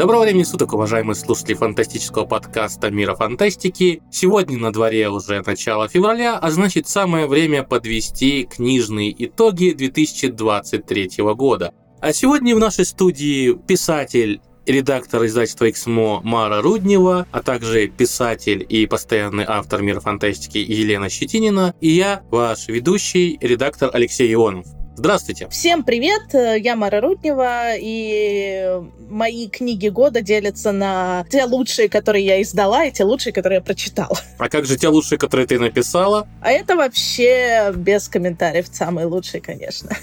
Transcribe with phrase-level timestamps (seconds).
[0.00, 4.00] Доброго времени суток, уважаемые слушатели фантастического подкаста «Мира фантастики».
[4.10, 11.74] Сегодня на дворе уже начало февраля, а значит самое время подвести книжные итоги 2023 года.
[12.00, 18.86] А сегодня в нашей студии писатель редактор издательства «Эксмо» Мара Руднева, а также писатель и
[18.86, 24.64] постоянный автор «Мира фантастики» Елена Щетинина, и я, ваш ведущий, редактор Алексей Ионов.
[25.00, 25.48] Здравствуйте.
[25.48, 32.42] Всем привет, я Мара Руднева, и мои книги года делятся на те лучшие, которые я
[32.42, 34.20] издала, и те лучшие, которые я прочитала.
[34.36, 36.28] А как же те лучшие, которые ты написала?
[36.42, 39.96] А это вообще без комментариев самые лучшие, конечно.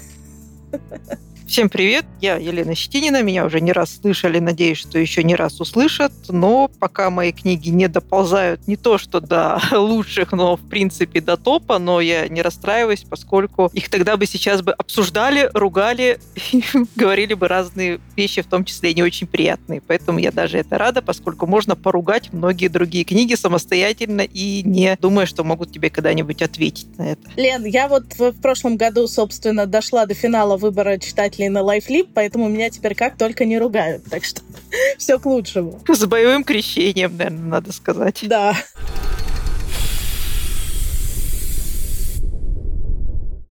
[1.48, 5.62] Всем привет, я Елена Щетинина, меня уже не раз слышали, надеюсь, что еще не раз
[5.62, 11.22] услышат, но пока мои книги не доползают не то, что до лучших, но в принципе
[11.22, 16.20] до топа, но я не расстраиваюсь, поскольку их тогда бы сейчас бы обсуждали, ругали
[16.96, 19.80] говорили бы разные вещи, в том числе не очень приятные.
[19.80, 25.24] Поэтому я даже это рада, поскольку можно поругать многие другие книги самостоятельно и не думая,
[25.24, 27.22] что могут тебе когда-нибудь ответить на это.
[27.36, 32.08] Лен, я вот в прошлом году, собственно, дошла до финала выбора читателей читателей на LifeLip,
[32.14, 34.04] поэтому меня теперь как только не ругают.
[34.10, 34.42] Так что
[34.98, 35.80] все к лучшему.
[35.88, 38.20] С боевым крещением, наверное, надо сказать.
[38.22, 38.56] Да.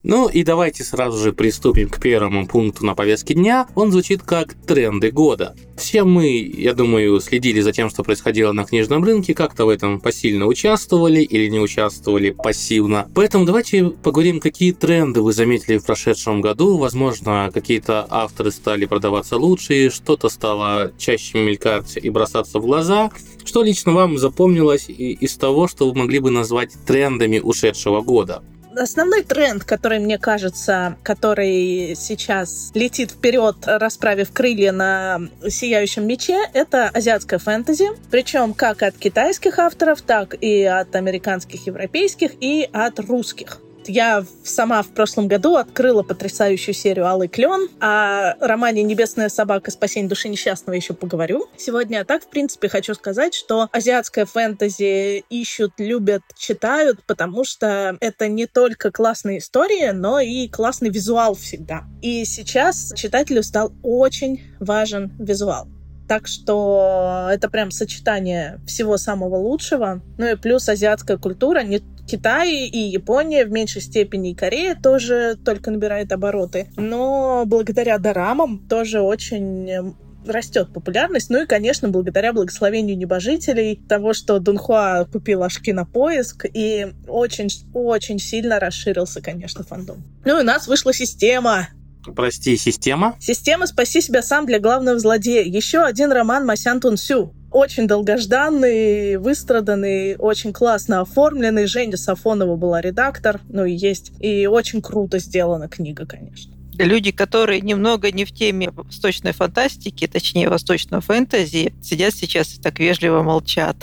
[0.10, 3.68] Ну и давайте сразу же приступим к первому пункту на повестке дня.
[3.76, 5.54] Он звучит как «Тренды года».
[5.76, 10.00] Все мы, я думаю, следили за тем, что происходило на книжном рынке, как-то в этом
[10.00, 13.12] посильно участвовали или не участвовали пассивно.
[13.14, 16.78] Поэтому давайте поговорим, какие тренды вы заметили в прошедшем году.
[16.78, 23.12] Возможно, какие-то авторы стали продаваться лучше, что-то стало чаще мелькать и бросаться в глаза.
[23.44, 28.42] Что лично вам запомнилось из того, что вы могли бы назвать трендами ушедшего года?
[28.80, 36.90] Основной тренд, который, мне кажется, который сейчас летит вперед, расправив крылья на сияющем мече, это
[36.90, 37.88] азиатская фэнтези.
[38.12, 43.60] Причем как от китайских авторов, так и от американских, европейских и от русских.
[43.88, 47.70] Я сама в прошлом году открыла потрясающую серию «Алый клен».
[47.80, 49.72] О романе «Небесная собака.
[49.72, 52.04] Спасение души несчастного» еще поговорю сегодня.
[52.06, 58.46] Так, в принципе, хочу сказать, что азиатское фэнтези ищут, любят, читают, потому что это не
[58.46, 61.84] только классная история, но и классный визуал всегда.
[62.02, 65.68] И сейчас читателю стал очень важен визуал.
[66.08, 70.02] Так что это прям сочетание всего самого лучшего.
[70.18, 75.38] Ну и плюс азиатская культура, не Китай и Япония, в меньшей степени и Корея тоже
[75.44, 76.70] только набирает обороты.
[76.78, 79.96] Но благодаря дорамам тоже очень
[80.26, 81.30] растет популярность.
[81.30, 88.20] Ну и, конечно, благодаря благословению небожителей, того, что Дунхуа купил ашки на поиск, и очень-очень
[88.20, 90.04] сильно расширился, конечно, фандом.
[90.26, 91.68] Ну и у нас вышла система.
[92.16, 93.16] Прости, система?
[93.20, 95.44] Система «Спаси себя сам» для главного злодея.
[95.44, 101.66] Еще один роман Масян Тунсю очень долгожданный, выстраданный, очень классно оформленный.
[101.66, 104.12] Женя Сафонова была редактор, ну и есть.
[104.20, 110.50] И очень круто сделана книга, конечно люди, которые немного не в теме восточной фантастики, точнее
[110.50, 113.76] восточного фэнтези, сидят сейчас и так вежливо молчат.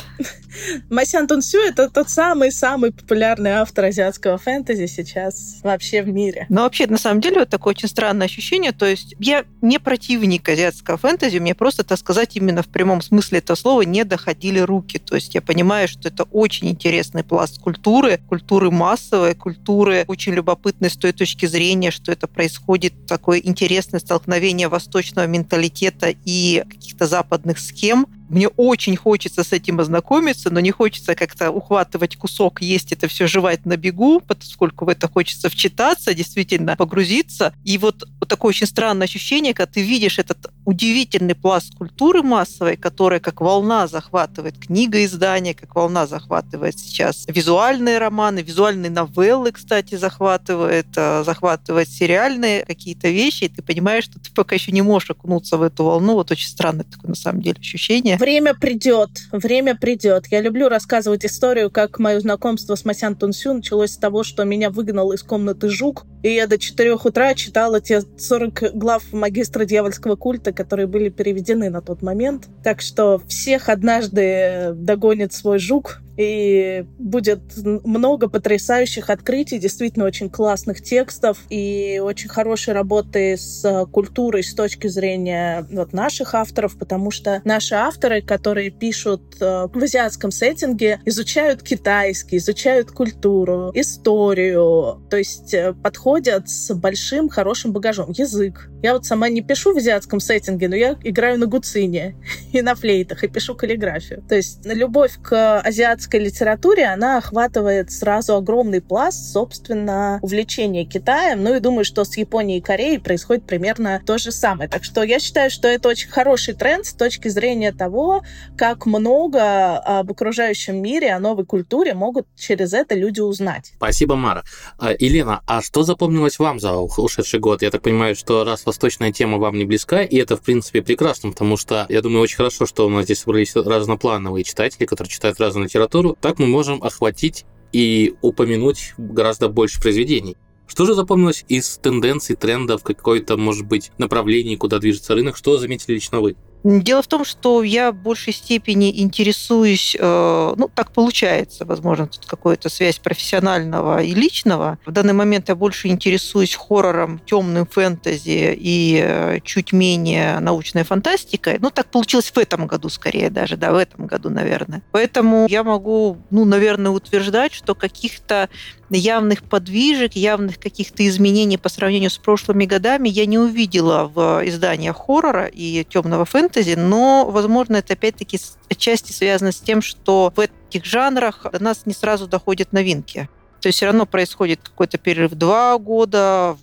[0.91, 6.47] Масян Тунсю— это тот самый-самый популярный автор азиатского фэнтези сейчас вообще в мире.
[6.49, 8.73] Но вообще, на самом деле, вот такое очень странное ощущение.
[8.73, 13.39] То есть я не противник азиатского фэнтези, мне просто, так сказать, именно в прямом смысле
[13.39, 14.99] этого слова не доходили руки.
[14.99, 20.91] То есть я понимаю, что это очень интересный пласт культуры, культуры массовой, культуры очень любопытной
[20.91, 27.59] с той точки зрения, что это происходит такое интересное столкновение восточного менталитета и каких-то западных
[27.59, 33.09] схем, мне очень хочется с этим ознакомиться, но не хочется как-то ухватывать кусок, есть это
[33.09, 37.55] все, жевать на бегу, поскольку в это хочется вчитаться, действительно погрузиться.
[37.65, 43.21] И вот, такое очень странное ощущение, когда ты видишь этот удивительный пласт культуры массовой, которая
[43.21, 50.87] как волна захватывает книга издания, как волна захватывает сейчас визуальные романы, визуальные новеллы, кстати, захватывает,
[50.97, 55.57] э, захватывает сериальные какие-то вещи, и ты понимаешь, что ты пока еще не можешь окунуться
[55.57, 56.15] в эту волну.
[56.15, 58.17] Вот очень странное такое, на самом деле, ощущение.
[58.17, 60.27] Время придет, время придет.
[60.29, 64.71] Я люблю рассказывать историю, как мое знакомство с Масян Тунсю началось с того, что меня
[64.71, 70.17] выгнал из комнаты жук, и я до 4 утра читала те 40 глав магистра дьявольского
[70.17, 72.49] культа, которые были переведены на тот момент.
[72.63, 80.83] Так что всех однажды догонит свой жук, и будет много потрясающих открытий, действительно очень классных
[80.83, 87.41] текстов и очень хорошей работы с культурой с точки зрения вот наших авторов, потому что
[87.45, 95.53] наши авторы, которые пишут э, в азиатском сеттинге, изучают китайский, изучают культуру, историю, то есть
[95.55, 98.11] э, подходят с большим хорошим багажом.
[98.11, 98.71] Язык.
[98.83, 102.17] Я вот сама не пишу в азиатском сеттинге, но я играю на гуцине
[102.53, 104.23] и на флейтах, и пишу каллиграфию.
[104.29, 105.61] То есть любовь к
[106.05, 111.43] азиатской литературе, она охватывает сразу огромный пласт, собственно, увлечения Китаем.
[111.43, 114.69] Ну и думаю, что с Японией и Кореей происходит примерно то же самое.
[114.69, 118.23] Так что я считаю, что это очень хороший тренд с точки зрения того,
[118.57, 123.73] как много об окружающем мире, о новой культуре могут через это люди узнать.
[123.77, 124.43] Спасибо, Мара.
[124.79, 127.63] А, Елена, а что запомнилось вам за ушедший год?
[127.63, 131.31] Я так понимаю, что раз восточная тема вам не близка, и это, в принципе, прекрасно,
[131.31, 135.41] потому что, я думаю, очень хорошо, что у нас здесь собрались разноплановые читатели, которые читают
[135.41, 135.94] разную литературу.
[136.21, 140.37] Так мы можем охватить и упомянуть гораздо больше произведений.
[140.67, 145.37] Что же запомнилось из тенденций, трендов, какой-то, может быть, направлений, куда движется рынок?
[145.37, 146.37] Что заметили лично вы?
[146.65, 152.25] Дело в том, что я в большей степени интересуюсь, э, ну, так получается, возможно, тут
[152.25, 154.79] какая-то связь профессионального и личного.
[154.87, 161.59] В данный момент я больше интересуюсь хоррором, темным фэнтези и э, чуть менее научной фантастикой.
[161.61, 164.83] Ну, так получилось в этом году скорее даже, да, в этом году, наверное.
[164.91, 168.49] Поэтому я могу, ну, наверное, утверждать, что каких-то
[168.91, 174.97] явных подвижек, явных каких-то изменений по сравнению с прошлыми годами я не увидела в изданиях
[174.97, 178.39] хоррора и темного фэнтези, но, возможно, это опять-таки
[178.71, 183.29] отчасти связано с тем, что в этих жанрах до нас не сразу доходят новинки.
[183.61, 186.59] То есть все равно происходит какой-то перерыв два года,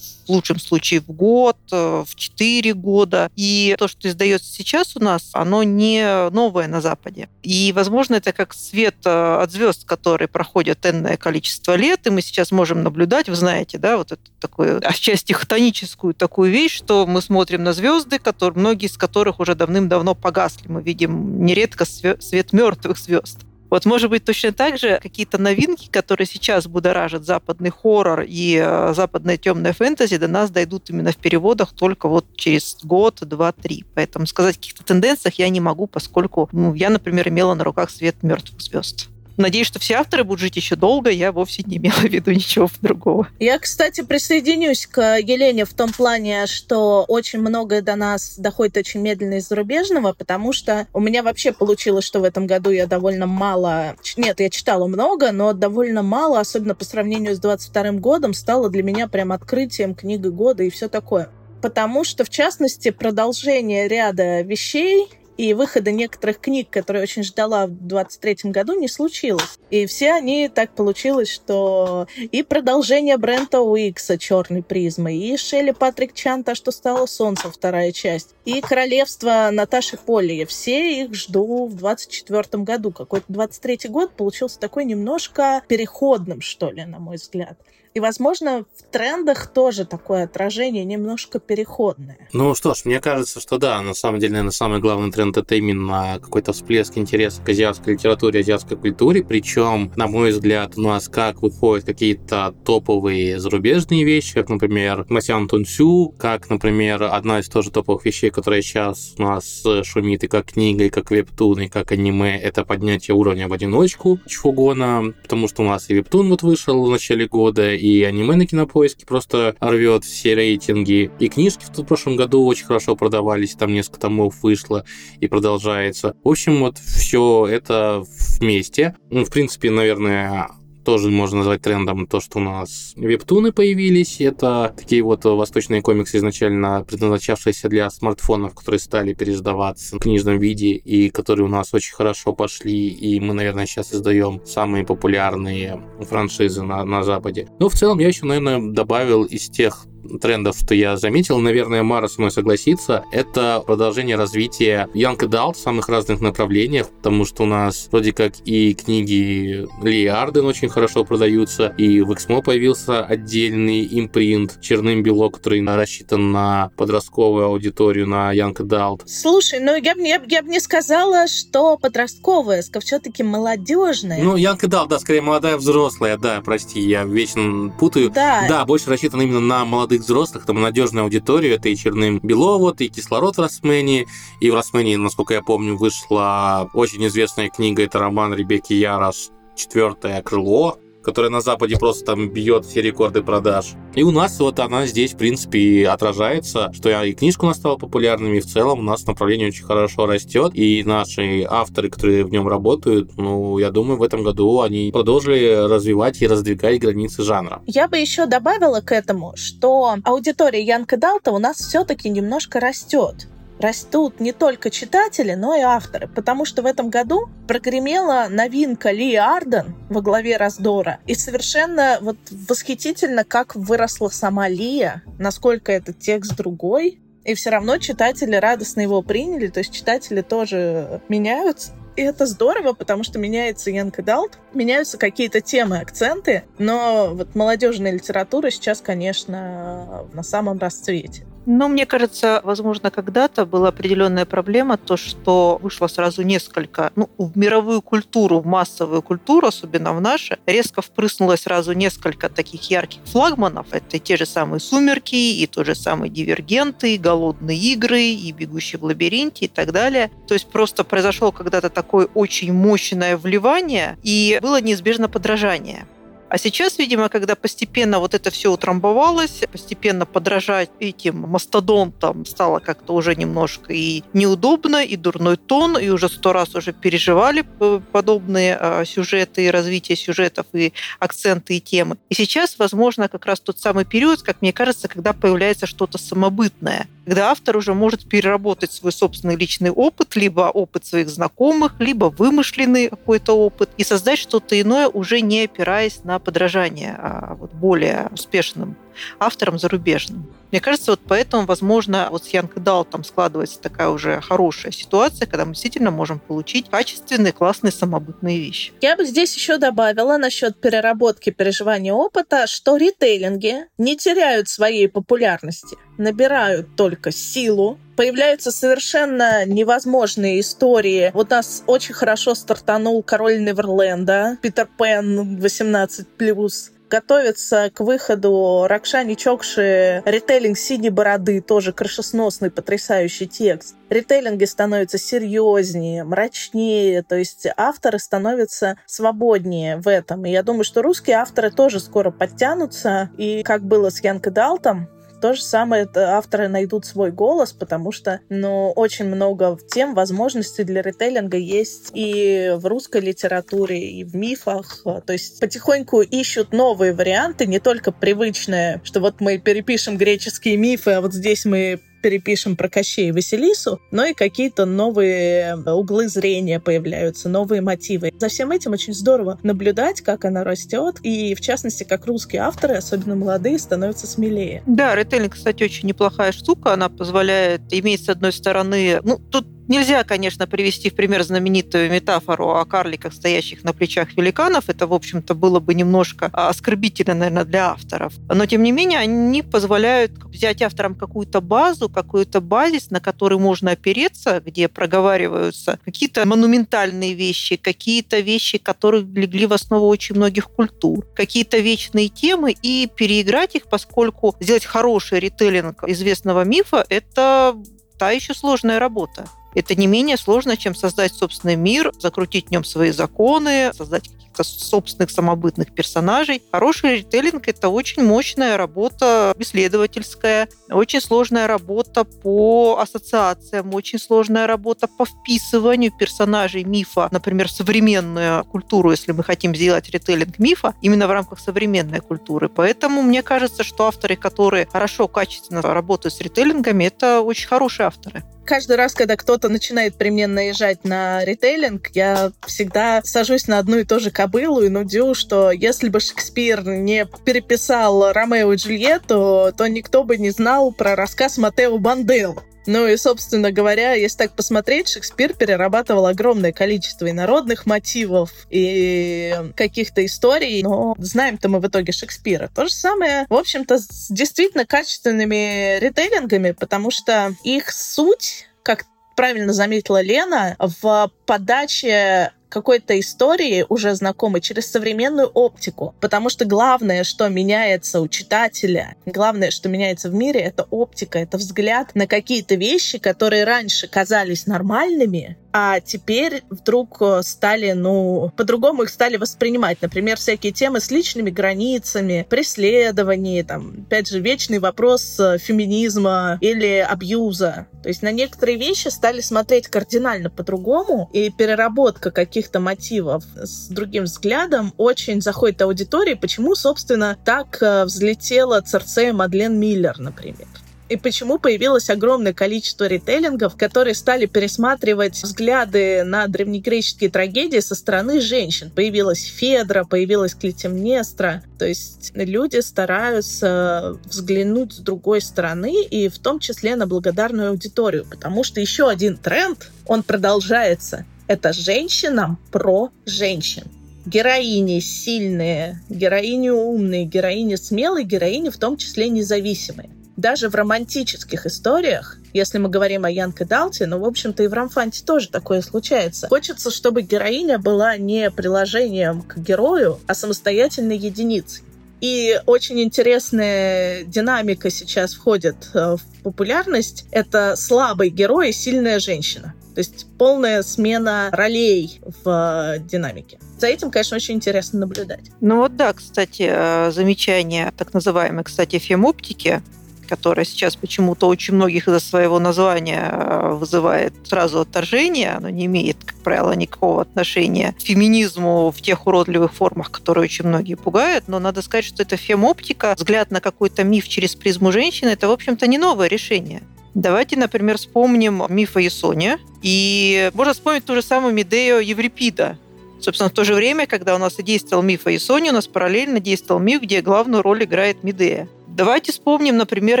[0.30, 3.30] в лучшем случае в год, э, в 4 года.
[3.34, 7.28] И то, что издается сейчас у нас, оно не новое на Западе.
[7.42, 12.22] И, возможно, это как свет э, от звезд, которые проходят энное количество лет, и мы
[12.22, 17.22] сейчас можем наблюдать, вы знаете, да, вот это такое, отчасти хтоническую такую вещь, что мы
[17.22, 20.68] смотрим на звезды, которые, многие из которых уже давным-давно погасли.
[20.68, 23.40] Мы видим нередко свет мертвых звезд.
[23.70, 28.92] Вот, может быть, точно так же какие-то новинки, которые сейчас будоражат западный хоррор и э,
[28.94, 33.84] западная темная фэнтези, до нас дойдут именно в переводах только вот через год, два, три.
[33.94, 37.90] Поэтому сказать о каких-то тенденциях я не могу, поскольку ну, я, например, имела на руках
[37.90, 39.08] свет мертвых звезд.
[39.36, 41.10] Надеюсь, что все авторы будут жить еще долго.
[41.10, 43.28] Я вовсе не имела в виду ничего другого.
[43.38, 49.00] Я, кстати, присоединюсь к Елене в том плане, что очень многое до нас доходит очень
[49.00, 53.26] медленно из зарубежного, потому что у меня вообще получилось, что в этом году я довольно
[53.26, 53.96] мало...
[54.16, 58.82] Нет, я читала много, но довольно мало, особенно по сравнению с 22 годом, стало для
[58.82, 61.30] меня прям открытием книги года и все такое
[61.60, 65.08] потому что, в частности, продолжение ряда вещей
[65.40, 69.58] и выхода некоторых книг, которые очень ждала в 23 году, не случилось.
[69.70, 76.12] И все они так получилось, что и продолжение Брента Уикса «Черной призмы», и Шелли Патрик
[76.12, 80.44] Чанта «Что стало солнцем» вторая часть, и «Королевство» Наташи Полли.
[80.44, 82.90] Все их жду в 24 году.
[82.90, 87.58] Какой-то 23 год получился такой немножко переходным, что ли, на мой взгляд.
[87.92, 92.28] И, возможно, в трендах тоже такое отражение немножко переходное.
[92.32, 95.56] Ну что ж, мне кажется, что да, на самом деле, наверное, самый главный тренд это
[95.56, 99.24] именно какой-то всплеск интереса к азиатской литературе, азиатской культуре.
[99.24, 105.48] Причем, на мой взгляд, у нас как выходят какие-то топовые зарубежные вещи, как, например, Масян
[105.48, 110.52] Тунсю, как, например, одна из тоже топовых вещей, которая сейчас у нас шумит и как
[110.52, 115.60] книга, и как вебтун, и как аниме, это поднятие уровня в одиночку Чфугона, потому что
[115.60, 120.04] у нас и вебтун вот вышел в начале года, и аниме на кинопоиске просто рвет
[120.04, 124.86] все рейтинги, и книжки в прошлом году очень хорошо продавались, там несколько томов вышло
[125.20, 126.16] и продолжается.
[126.24, 128.02] В общем, вот все это
[128.38, 128.96] вместе.
[129.10, 130.48] Ну, в принципе, наверное,
[130.84, 134.20] тоже можно назвать трендом то, что у нас вебтуны появились.
[134.20, 140.72] Это такие вот восточные комиксы, изначально предназначавшиеся для смартфонов, которые стали переиздаваться в книжном виде
[140.72, 142.88] и которые у нас очень хорошо пошли.
[142.88, 147.48] И мы, наверное, сейчас издаем самые популярные франшизы на, на Западе.
[147.58, 149.86] Но в целом я еще, наверное, добавил из тех
[150.20, 155.58] трендов, что я заметил, наверное, Мара со мной согласится, это продолжение развития Young Adult в
[155.58, 161.04] самых разных направлениях, потому что у нас вроде как и книги Ли Арден очень хорошо
[161.04, 168.34] продаются, и в Эксмо появился отдельный импринт «Черным белок», который рассчитан на подростковую аудиторию, на
[168.34, 169.02] Young Adult.
[169.06, 174.22] Слушай, ну я бы я, я б не сказала, что подростковая, все-таки молодежная.
[174.22, 178.10] Ну, Young Adult, да, скорее молодая взрослая, да, прости, я вечно путаю.
[178.10, 178.46] Да.
[178.48, 181.54] Да, больше рассчитан именно на молодую молодых взрослых, там надежную аудиторию.
[181.54, 184.06] Это и Черным Бело, вот, и Кислород в Росмене.
[184.40, 190.22] И в Росмене, насколько я помню, вышла очень известная книга, это роман Ребекки Ярос «Четвертое
[190.22, 193.72] крыло», которая на Западе просто там бьет все рекорды продаж.
[193.94, 197.56] И у нас вот она здесь, в принципе, и отражается, что и книжка у нас
[197.56, 202.24] стала популярными, и в целом у нас направление очень хорошо растет, и наши авторы, которые
[202.24, 207.22] в нем работают, ну, я думаю, в этом году они продолжили развивать и раздвигать границы
[207.22, 207.62] жанра.
[207.66, 213.28] Я бы еще добавила к этому, что аудитория Янка Далта у нас все-таки немножко растет
[213.60, 219.14] растут не только читатели, но и авторы, потому что в этом году прогремела новинка Ли
[219.14, 226.36] Арден во главе раздора, и совершенно вот восхитительно, как выросла сама Лия, насколько этот текст
[226.36, 231.72] другой, и все равно читатели радостно его приняли, то есть читатели тоже меняются.
[231.96, 237.92] И это здорово, потому что меняется Янг Далт, меняются какие-то темы, акценты, но вот молодежная
[237.92, 241.26] литература сейчас, конечно, на самом расцвете.
[241.46, 247.36] Ну, мне кажется, возможно, когда-то была определенная проблема, то, что вышло сразу несколько, ну, в
[247.36, 253.66] мировую культуру, в массовую культуру, особенно в наши, резко впрыснуло сразу несколько таких ярких флагманов.
[253.70, 258.76] Это те же самые «Сумерки», и тот же самый «Дивергенты», и «Голодные игры», и «Бегущий
[258.76, 260.10] в лабиринте» и так далее.
[260.28, 265.86] То есть просто произошло когда-то такое очень мощное вливание, и было неизбежно подражание.
[266.30, 272.94] А сейчас, видимо, когда постепенно вот это все утрамбовалось, постепенно подражать этим мастодонтам стало как-то
[272.94, 277.44] уже немножко и неудобно, и дурной тон, и уже сто раз уже переживали
[277.92, 281.96] подобные а, сюжеты, и развитие сюжетов, и акценты, и темы.
[282.08, 286.86] И сейчас, возможно, как раз тот самый период, как мне кажется, когда появляется что-то самобытное–
[287.10, 292.88] когда автор уже может переработать свой собственный личный опыт, либо опыт своих знакомых, либо вымышленный
[292.88, 298.76] какой-то опыт, и создать что-то иное, уже не опираясь на подражание а вот более успешным
[299.18, 300.32] автором зарубежным.
[300.50, 305.26] Мне кажется, вот поэтому, возможно, вот с Янг Дал там складывается такая уже хорошая ситуация,
[305.26, 308.72] когда мы действительно можем получить качественные, классные, самобытные вещи.
[308.80, 315.76] Я бы здесь еще добавила насчет переработки переживания опыта, что ритейлинги не теряют своей популярности,
[315.98, 321.10] набирают только силу, появляются совершенно невозможные истории.
[321.14, 330.02] Вот нас очень хорошо стартанул король Неверленда, Питер Пен 18+, готовится к выходу Ракшани Чокши
[330.04, 333.76] ритейлинг «Синей бороды», тоже крышесносный, потрясающий текст.
[333.88, 340.26] Ритейлинги становятся серьезнее, мрачнее, то есть авторы становятся свободнее в этом.
[340.26, 343.10] И я думаю, что русские авторы тоже скоро подтянутся.
[343.16, 344.88] И как было с Янко Далтом,
[345.20, 350.64] то же самое это авторы найдут свой голос, потому что, ну, очень много тем, возможностей
[350.64, 354.82] для ритейлинга есть и в русской литературе, и в мифах.
[355.06, 360.92] То есть потихоньку ищут новые варианты, не только привычные, что вот мы перепишем греческие мифы,
[360.92, 366.08] а вот здесь мы перепишем про Кощей и Василису, но и какие-то новые э, углы
[366.08, 368.12] зрения появляются, новые мотивы.
[368.18, 372.74] За всем этим очень здорово наблюдать, как она растет, и в частности, как русские авторы,
[372.74, 374.62] особенно молодые, становятся смелее.
[374.66, 376.72] Да, ритейлинг, кстати, очень неплохая штука.
[376.72, 382.56] Она позволяет иметь, с одной стороны, ну, тут Нельзя, конечно, привести в пример знаменитую метафору
[382.56, 384.68] о карликах, стоящих на плечах великанов.
[384.68, 388.14] Это, в общем-то, было бы немножко оскорбительно, наверное, для авторов.
[388.28, 393.70] Но, тем не менее, они позволяют взять авторам какую-то базу, какую-то базис, на который можно
[393.70, 401.06] опереться, где проговариваются какие-то монументальные вещи, какие-то вещи, которые легли в основу очень многих культур,
[401.14, 407.56] какие-то вечные темы, и переиграть их, поскольку сделать хороший ритейлинг известного мифа– это
[408.00, 409.26] та еще сложная работа.
[409.54, 414.44] Это не менее сложно, чем создать собственный мир, закрутить в нем свои законы, создать каких-то
[414.44, 416.42] собственных самобытных персонажей.
[416.52, 424.86] Хороший ритейлинг– это очень мощная работа исследовательская, очень сложная работа по ассоциациям, очень сложная работа
[424.86, 431.06] по вписыванию персонажей мифа, например, в современную культуру, если мы хотим сделать ритейлинг мифа, именно
[431.06, 432.48] в рамках современной культуры.
[432.48, 438.22] Поэтому мне кажется, что авторы, которые хорошо, качественно работают с ритейлингами, это очень хорошие авторы
[438.50, 443.78] каждый раз, когда кто-то начинает при мне наезжать на ритейлинг, я всегда сажусь на одну
[443.78, 449.52] и ту же кобылу и нудю, что если бы Шекспир не переписал Ромео и Джульетту,
[449.56, 452.44] то никто бы не знал про рассказ Матео Банделло.
[452.66, 459.34] Ну и, собственно говоря, если так посмотреть, Шекспир перерабатывал огромное количество и народных мотивов, и
[459.56, 462.50] каких-то историй, но знаем-то мы в итоге Шекспира.
[462.54, 468.84] То же самое, в общем-то, с действительно качественными ритейлингами, потому что их суть, как
[469.16, 475.94] правильно заметила Лена, в подаче какой-то истории, уже знакомой, через современную оптику.
[476.00, 481.38] Потому что главное, что меняется у читателя, главное, что меняется в мире, это оптика, это
[481.38, 488.84] взгляд на какие-то вещи, которые раньше казались нормальными, а теперь вдруг э, стали, ну, по-другому
[488.84, 489.82] их стали воспринимать.
[489.82, 496.78] Например, всякие темы с личными границами, преследований, там, опять же, вечный вопрос э, феминизма или
[496.78, 497.66] абьюза.
[497.82, 504.04] То есть на некоторые вещи стали смотреть кардинально по-другому, и переработка каких-то мотивов с другим
[504.04, 506.14] взглядом очень заходит аудитории.
[506.14, 510.46] Почему, собственно, так э, взлетела Церцея Мадлен Миллер, например?
[510.90, 518.20] И почему появилось огромное количество ритейлингов, которые стали пересматривать взгляды на древнегреческие трагедии со стороны
[518.20, 518.70] женщин.
[518.74, 521.44] Появилась Федра, появилась Клетимнестра.
[521.60, 528.04] То есть люди стараются взглянуть с другой стороны и в том числе на благодарную аудиторию,
[528.10, 531.06] потому что еще один тренд, он продолжается.
[531.28, 533.62] Это женщинам про женщин
[534.06, 542.18] героини сильные, героини умные, героини смелые, героини в том числе независимые даже в романтических историях,
[542.32, 546.28] если мы говорим о Янке Далте, ну, в общем-то, и в Рамфанте тоже такое случается.
[546.28, 551.64] Хочется, чтобы героиня была не приложением к герою, а самостоятельной единицей.
[552.00, 557.04] И очень интересная динамика сейчас входит э, в популярность.
[557.10, 559.54] Это слабый герой и сильная женщина.
[559.74, 563.38] То есть полная смена ролей в динамике.
[563.58, 565.30] За этим, конечно, очень интересно наблюдать.
[565.40, 569.62] Ну вот да, кстати, э, замечание так называемой, кстати, фемоптики
[570.10, 575.30] которая сейчас почему-то очень многих из-за своего названия э, вызывает сразу отторжение.
[575.30, 580.46] Оно не имеет, как правило, никакого отношения к феминизму в тех уродливых формах, которые очень
[580.46, 581.24] многие пугают.
[581.28, 585.32] Но надо сказать, что это фемоптика, взгляд на какой-то миф через призму женщины, это, в
[585.32, 586.62] общем-то, не новое решение.
[586.94, 589.38] Давайте, например, вспомним миф о Ясоне.
[589.62, 592.58] И можно вспомнить ту же самую Медею Еврипида,
[593.00, 595.66] Собственно, в то же время, когда у нас и действовал миф о Ясоне, у нас
[595.66, 598.46] параллельно действовал миф, где главную роль играет Медея.
[598.70, 600.00] Давайте вспомним, например,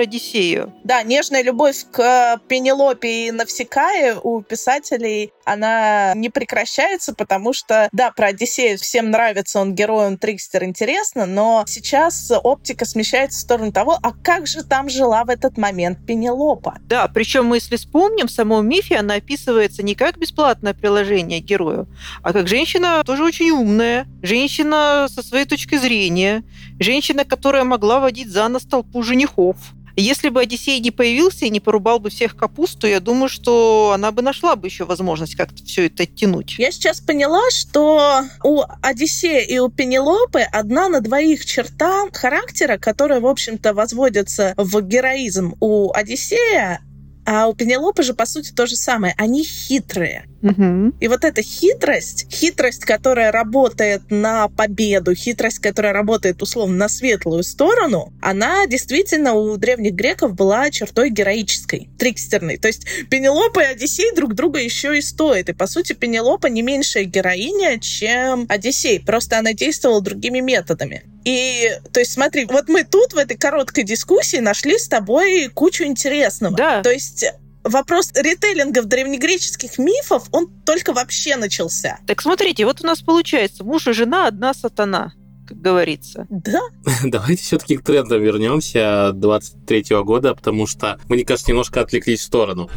[0.00, 0.72] Одиссею.
[0.84, 8.10] Да, нежная любовь к Пенелопе и Навсекае у писателей, она не прекращается, потому что, да,
[8.12, 13.72] про Одиссею всем нравится, он герой, он трикстер, интересно, но сейчас оптика смещается в сторону
[13.72, 16.78] того, а как же там жила в этот момент Пенелопа?
[16.82, 21.88] Да, причем мы, если вспомним, в самом мифе она описывается не как бесплатное приложение герою,
[22.22, 26.44] а как женщина тоже очень умная, женщина со своей точки зрения,
[26.78, 29.56] женщина, которая могла водить за нос толпу женихов.
[29.96, 34.12] Если бы Одиссей не появился и не порубал бы всех капусту, я думаю, что она
[34.12, 36.56] бы нашла бы еще возможность как-то все это оттянуть.
[36.58, 43.20] Я сейчас поняла, что у Одиссея и у Пенелопы одна на двоих черта характера, которая,
[43.20, 45.54] в общем-то, возводится в героизм.
[45.60, 46.80] У Одиссея
[47.32, 49.14] а у Пенелопы же, по сути, то же самое.
[49.16, 50.24] Они хитрые.
[50.42, 50.94] Угу.
[50.98, 57.44] И вот эта хитрость, хитрость, которая работает на победу, хитрость, которая работает, условно, на светлую
[57.44, 62.56] сторону, она действительно у древних греков была чертой героической, трикстерной.
[62.56, 65.50] То есть Пенелопа и Одиссей друг друга еще и стоят.
[65.50, 68.98] И, по сути, Пенелопа не меньшая героиня, чем Одиссей.
[68.98, 71.04] Просто она действовала другими методами.
[71.24, 75.84] И, то есть, смотри, вот мы тут в этой короткой дискуссии нашли с тобой кучу
[75.84, 76.56] интересного.
[76.56, 76.82] Да.
[76.82, 77.24] То есть
[77.62, 81.98] вопрос ритейлингов древнегреческих мифов, он только вообще начался.
[82.06, 85.12] Так смотрите, вот у нас получается муж и жена одна сатана
[85.50, 86.28] как говорится.
[86.30, 86.60] Да.
[87.04, 92.24] Давайте все-таки к трендам вернемся 23 года, потому что мы, мне кажется, немножко отвлеклись в
[92.24, 92.70] сторону.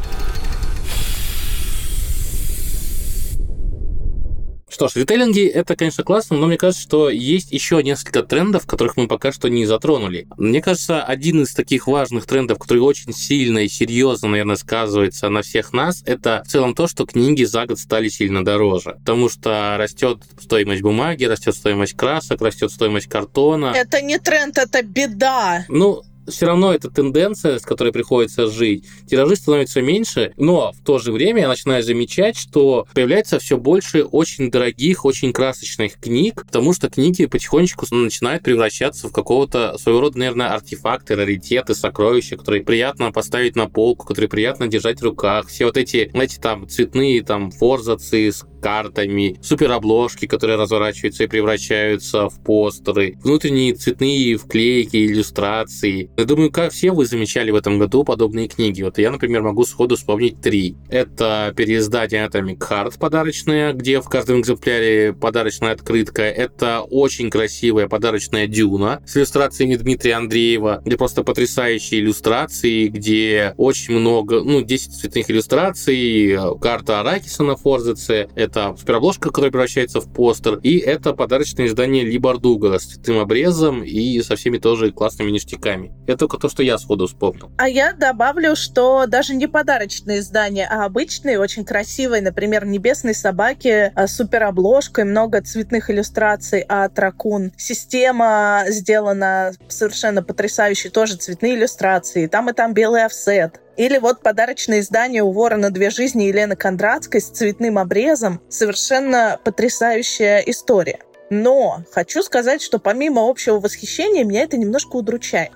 [4.74, 8.96] Что ж, ритейлинги это, конечно, классно, но мне кажется, что есть еще несколько трендов, которых
[8.96, 10.26] мы пока что не затронули.
[10.36, 15.42] Мне кажется, один из таких важных трендов, который очень сильно и серьезно, наверное, сказывается на
[15.42, 18.96] всех нас, это в целом то, что книги за год стали сильно дороже.
[18.98, 23.72] Потому что растет стоимость бумаги, растет стоимость красок, растет стоимость картона.
[23.76, 25.66] Это не тренд, это беда.
[25.68, 28.84] Ну, все равно это тенденция, с которой приходится жить.
[29.08, 34.04] Тиражи становятся меньше, но в то же время я начинаю замечать, что появляется все больше
[34.04, 40.18] очень дорогих, очень красочных книг, потому что книги потихонечку начинают превращаться в какого-то своего рода,
[40.18, 45.48] наверное, артефакты, раритеты, сокровища, которые приятно поставить на полку, которые приятно держать в руках.
[45.48, 48.30] Все вот эти, знаете, там цветные там форзацы
[48.64, 56.08] картами, суперобложки, которые разворачиваются и превращаются в постеры, внутренние цветные вклейки, иллюстрации.
[56.16, 58.82] Я думаю, как все вы замечали в этом году подобные книги.
[58.82, 60.76] Вот я, например, могу сходу вспомнить три.
[60.88, 66.22] Это переиздание Atomic Heart подарочная, где в каждом экземпляре подарочная открытка.
[66.22, 73.98] Это очень красивая подарочная дюна с иллюстрациями Дмитрия Андреева, где просто потрясающие иллюстрации, где очень
[73.98, 80.12] много, ну, 10 цветных иллюстраций, карта Аракиса на Форзаце, это это суперобложка, которая превращается в
[80.12, 85.30] постер, и это подарочное издание Ли Бардуга с цветным обрезом и со всеми тоже классными
[85.30, 85.92] ништяками.
[86.06, 87.50] Это только то, что я сходу вспомнил.
[87.58, 93.92] А я добавлю, что даже не подарочное издание, а обычные, очень красивые, например, «Небесные собаки»
[93.96, 97.52] с суперобложкой, много цветных иллюстраций от Ракун.
[97.56, 102.26] Система сделана совершенно потрясающей, тоже цветные иллюстрации.
[102.26, 103.60] Там и там белый офсет.
[103.76, 108.40] Или вот подарочное издание у Ворона «Две жизни» Елены Кондратской с цветным обрезом.
[108.48, 111.00] Совершенно потрясающая история.
[111.30, 115.52] Но хочу сказать, что помимо общего восхищения, меня это немножко удручает.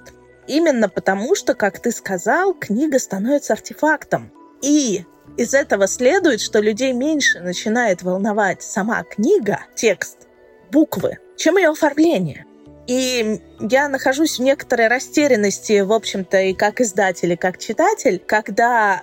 [0.49, 4.33] Именно потому, что, как ты сказал, книга становится артефактом.
[4.63, 5.05] И
[5.37, 10.27] из этого следует, что людей меньше начинает волновать сама книга, текст,
[10.73, 12.47] буквы, чем ее оформление.
[12.89, 19.03] И я нахожусь в некоторой растерянности, в общем-то, и как издатель, и как читатель, когда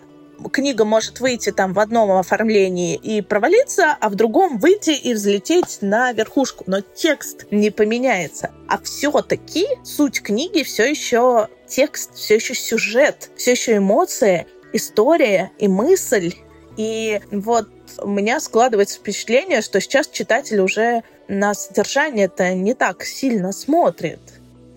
[0.51, 5.77] книга может выйти там в одном оформлении и провалиться, а в другом выйти и взлететь
[5.81, 6.63] на верхушку.
[6.65, 8.51] Но текст не поменяется.
[8.67, 15.67] А все-таки суть книги все еще текст, все еще сюжет, все еще эмоции, история и
[15.67, 16.33] мысль.
[16.75, 17.69] И вот
[17.99, 24.19] у меня складывается впечатление, что сейчас читатель уже на содержание это не так сильно смотрит.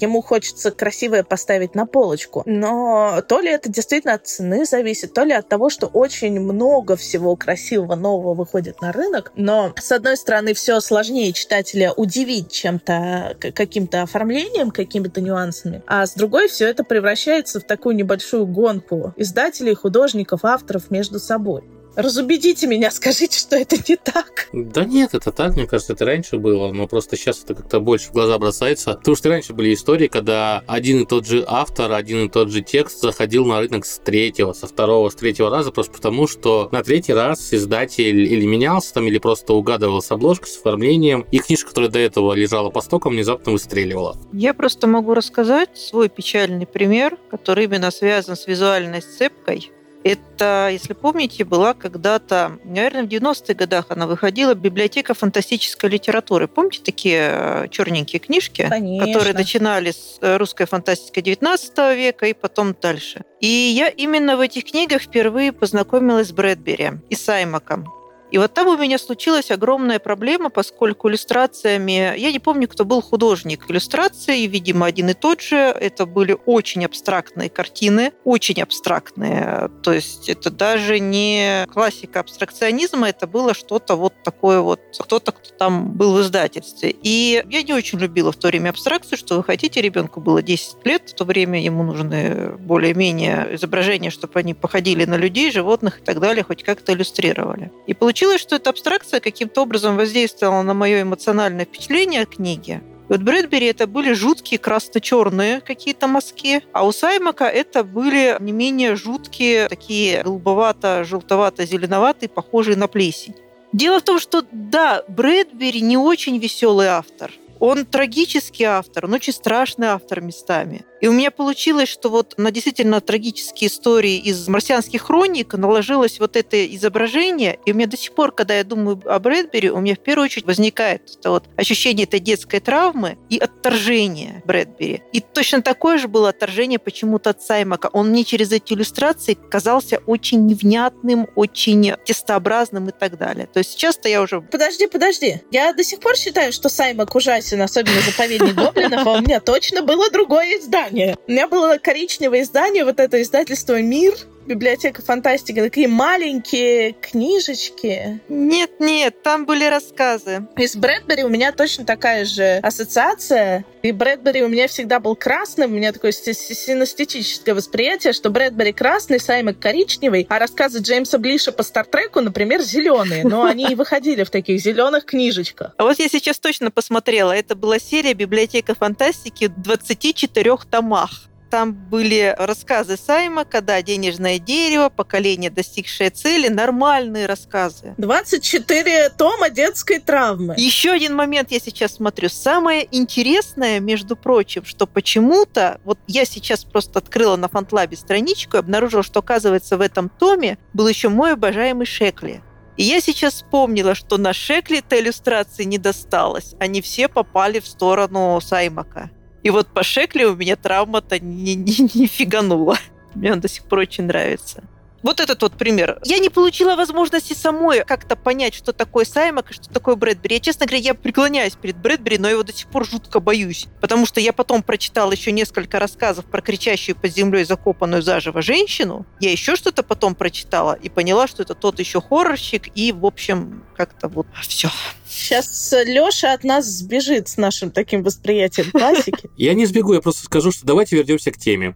[0.00, 2.42] Ему хочется красивое поставить на полочку.
[2.46, 6.96] Но то ли это действительно от цены зависит, то ли от того, что очень много
[6.96, 9.32] всего красивого нового выходит на рынок.
[9.34, 15.82] Но, с одной стороны, все сложнее читателя удивить чем-то, каким-то оформлением, какими-то нюансами.
[15.86, 21.64] А с другой, все это превращается в такую небольшую гонку издателей, художников, авторов между собой.
[21.98, 24.48] Разубедите меня, скажите, что это не так.
[24.52, 28.10] Да нет, это так, мне кажется, это раньше было, но просто сейчас это как-то больше
[28.10, 28.94] в глаза бросается.
[28.94, 32.62] Потому что раньше были истории, когда один и тот же автор, один и тот же
[32.62, 36.84] текст заходил на рынок с третьего, со второго, с третьего раза, просто потому что на
[36.84, 41.70] третий раз издатель или менялся там, или просто угадывал с обложкой, с оформлением, и книжка,
[41.70, 44.16] которая до этого лежала по стокам, внезапно выстреливала.
[44.32, 49.72] Я просто могу рассказать свой печальный пример, который именно связан с визуальной сцепкой
[50.04, 56.48] это, если помните, была когда-то, наверное, в 90-х годах она выходила, библиотека фантастической литературы.
[56.48, 59.06] Помните такие э, черненькие книжки, Конечно.
[59.06, 63.22] которые начинали с э, русской фантастики 19 века и потом дальше.
[63.40, 67.97] И я именно в этих книгах впервые познакомилась с Брэдбери и Саймаком.
[68.30, 72.14] И вот там у меня случилась огромная проблема, поскольку иллюстрациями...
[72.18, 75.56] Я не помню, кто был художник иллюстрации, видимо, один и тот же.
[75.56, 79.70] Это были очень абстрактные картины, очень абстрактные.
[79.82, 85.50] То есть это даже не классика абстракционизма, это было что-то вот такое вот, кто-то, кто
[85.56, 86.94] там был в издательстве.
[87.02, 90.84] И я не очень любила в то время абстракцию, что вы хотите, ребенку было 10
[90.84, 96.04] лет, в то время ему нужны более-менее изображения, чтобы они походили на людей, животных и
[96.04, 97.72] так далее, хоть как-то иллюстрировали.
[97.86, 102.82] И получилось Получилось, что эта абстракция каким-то образом воздействовала на мое эмоциональное впечатление от книги.
[103.08, 108.50] И вот Брэдбери это были жуткие красно-черные какие-то мазки, а у Саймака это были не
[108.50, 113.36] менее жуткие, такие голубовато-желтовато-зеленоватые, похожие на плесень.
[113.72, 117.30] Дело в том, что да, Брэдбери не очень веселый автор.
[117.60, 120.84] Он трагический автор, он очень страшный автор местами.
[121.00, 126.36] И у меня получилось, что вот на действительно трагические истории из «Марсианских хроник» наложилось вот
[126.36, 129.94] это изображение, и у меня до сих пор, когда я думаю о Брэдбери, у меня
[129.94, 135.02] в первую очередь возникает это вот ощущение этой детской травмы и отторжения Брэдбери.
[135.12, 137.90] И точно такое же было отторжение почему-то от Саймака.
[137.92, 143.48] Он мне через эти иллюстрации казался очень невнятным, очень тестообразным и так далее.
[143.52, 144.40] То есть сейчас-то я уже...
[144.40, 145.42] Подожди, подожди.
[145.50, 149.82] Я до сих пор считаю, что Саймак ужасен, особенно заповедник гоблинов, а у меня точно
[149.82, 151.16] было другое издание издание.
[151.26, 154.14] У меня было коричневое издание, вот это издательство «Мир»,
[154.48, 158.20] библиотека фантастики, такие маленькие книжечки.
[158.28, 160.48] Нет, нет, там были рассказы.
[160.56, 163.64] Из Брэдбери у меня точно такая же ассоциация.
[163.82, 165.72] И Брэдбери у меня всегда был красным.
[165.72, 171.62] У меня такое синестетическое восприятие, что Брэдбери красный, Саймак коричневый, а рассказы Джеймса Блиша по
[171.62, 173.24] Стартреку, например, зеленые.
[173.24, 175.74] Но они и выходили в таких зеленых книжечках.
[175.76, 177.32] А вот я сейчас точно посмотрела.
[177.32, 181.28] Это была серия «Библиотека фантастики» в 24 томах.
[181.50, 187.94] Там были рассказы Сайма, когда денежное дерево, поколение, достигшее цели, нормальные рассказы.
[187.96, 190.54] 24 тома детской травмы.
[190.58, 192.28] Еще один момент я сейчас смотрю.
[192.28, 198.60] Самое интересное, между прочим, что почему-то, вот я сейчас просто открыла на фантлабе страничку и
[198.60, 202.42] обнаружила, что, оказывается, в этом томе был еще мой обожаемый Шекли.
[202.76, 206.54] И я сейчас вспомнила, что на Шекли-то иллюстрации не досталось.
[206.60, 209.10] Они все попали в сторону Саймака.
[209.48, 212.76] И вот по Шекли у меня травма-то не, не, не фиганула.
[213.14, 214.62] Мне он до сих пор очень нравится.
[215.02, 215.98] Вот этот вот пример.
[216.04, 220.36] Я не получила возможности самой как-то понять, что такое Саймак и что такое Брэдбери.
[220.36, 223.66] Я, честно говоря, я преклоняюсь перед Брэдбери, но его до сих пор жутко боюсь.
[223.80, 229.06] Потому что я потом прочитала еще несколько рассказов про кричащую под землей закопанную заживо женщину.
[229.20, 232.68] Я еще что-то потом прочитала и поняла, что это тот еще хоррорщик.
[232.76, 234.68] И, в общем, как-то вот все.
[235.08, 239.30] Сейчас Леша от нас сбежит с нашим таким восприятием классики.
[239.36, 241.74] Я не сбегу, я просто скажу, что давайте вернемся к теме.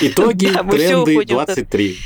[0.00, 1.98] Итоги, Да, тренды уходим в 23.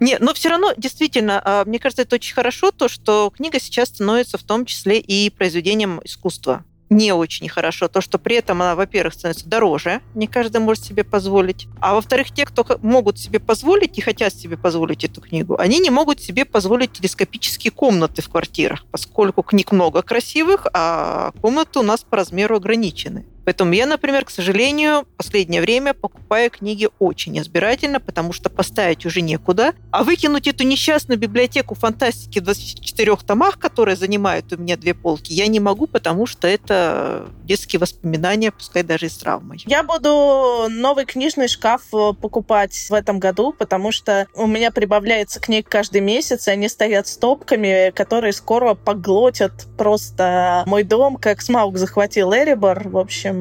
[0.00, 3.88] Не, но все равно, действительно, а, мне кажется, это очень хорошо, то, что книга сейчас
[3.88, 6.64] становится в том числе и произведением искусства.
[6.90, 11.04] Не очень хорошо то, что при этом она, во-первых, становится дороже, не каждый может себе
[11.04, 11.68] позволить.
[11.80, 15.88] А во-вторых, те, кто могут себе позволить и хотят себе позволить эту книгу, они не
[15.90, 22.02] могут себе позволить телескопические комнаты в квартирах, поскольку книг много красивых, а комнаты у нас
[22.02, 23.24] по размеру ограничены.
[23.44, 29.20] Поэтому я, например, к сожалению, последнее время покупаю книги очень избирательно, потому что поставить уже
[29.20, 29.74] некуда.
[29.90, 35.32] А выкинуть эту несчастную библиотеку фантастики в 24 томах, которая занимает у меня две полки,
[35.32, 39.62] я не могу, потому что это детские воспоминания, пускай даже и с травмой.
[39.66, 45.40] Я буду новый книжный шкаф э, покупать в этом году, потому что у меня прибавляется
[45.40, 51.78] книг каждый месяц, и они стоят стопками, которые скоро поглотят просто мой дом, как Смаук
[51.78, 52.88] захватил Эрибор.
[52.88, 53.31] В общем,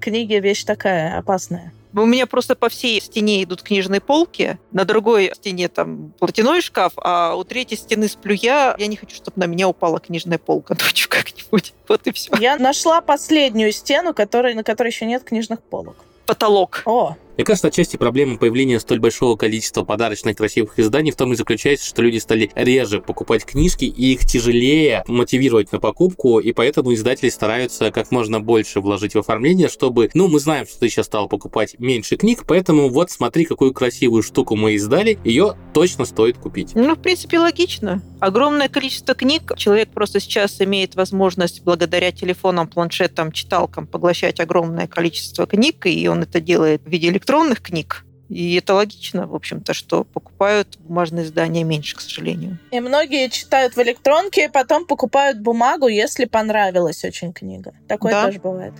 [0.00, 1.72] книги вещь такая опасная.
[1.92, 6.92] У меня просто по всей стене идут книжные полки, на другой стене там платяной шкаф,
[6.96, 8.76] а у третьей стены сплю я.
[8.78, 11.74] Я не хочу, чтобы на меня упала книжная полка ночью как-нибудь.
[11.88, 12.32] Вот и все.
[12.38, 15.96] Я нашла последнюю стену, которой, на которой еще нет книжных полок.
[16.26, 16.82] Потолок.
[16.84, 21.36] О, Мне кажется, отчасти проблема появления столь большого количества подарочных красивых изданий в том и
[21.36, 26.92] заключается, что люди стали реже покупать книжки, и их тяжелее мотивировать на покупку, и поэтому
[26.92, 31.06] издатели стараются как можно больше вложить в оформление, чтобы, ну, мы знаем, что ты сейчас
[31.06, 36.36] стал покупать меньше книг, поэтому вот смотри, какую красивую штуку мы издали, ее точно стоит
[36.36, 36.72] купить.
[36.74, 38.02] Ну, в принципе, логично.
[38.20, 39.54] Огромное количество книг.
[39.56, 46.24] Человек просто сейчас имеет возможность благодаря телефонам, планшетам, читалкам поглощать огромное количество книг, и он
[46.24, 47.29] это делает в виде электронных
[47.62, 48.04] книг.
[48.28, 52.58] И это логично, в общем-то, что покупают бумажные издания меньше, к сожалению.
[52.70, 57.72] и многие читают в электронке, потом покупают бумагу, если понравилась очень книга.
[57.88, 58.26] Такое Да.
[58.26, 58.74] тоже бывает.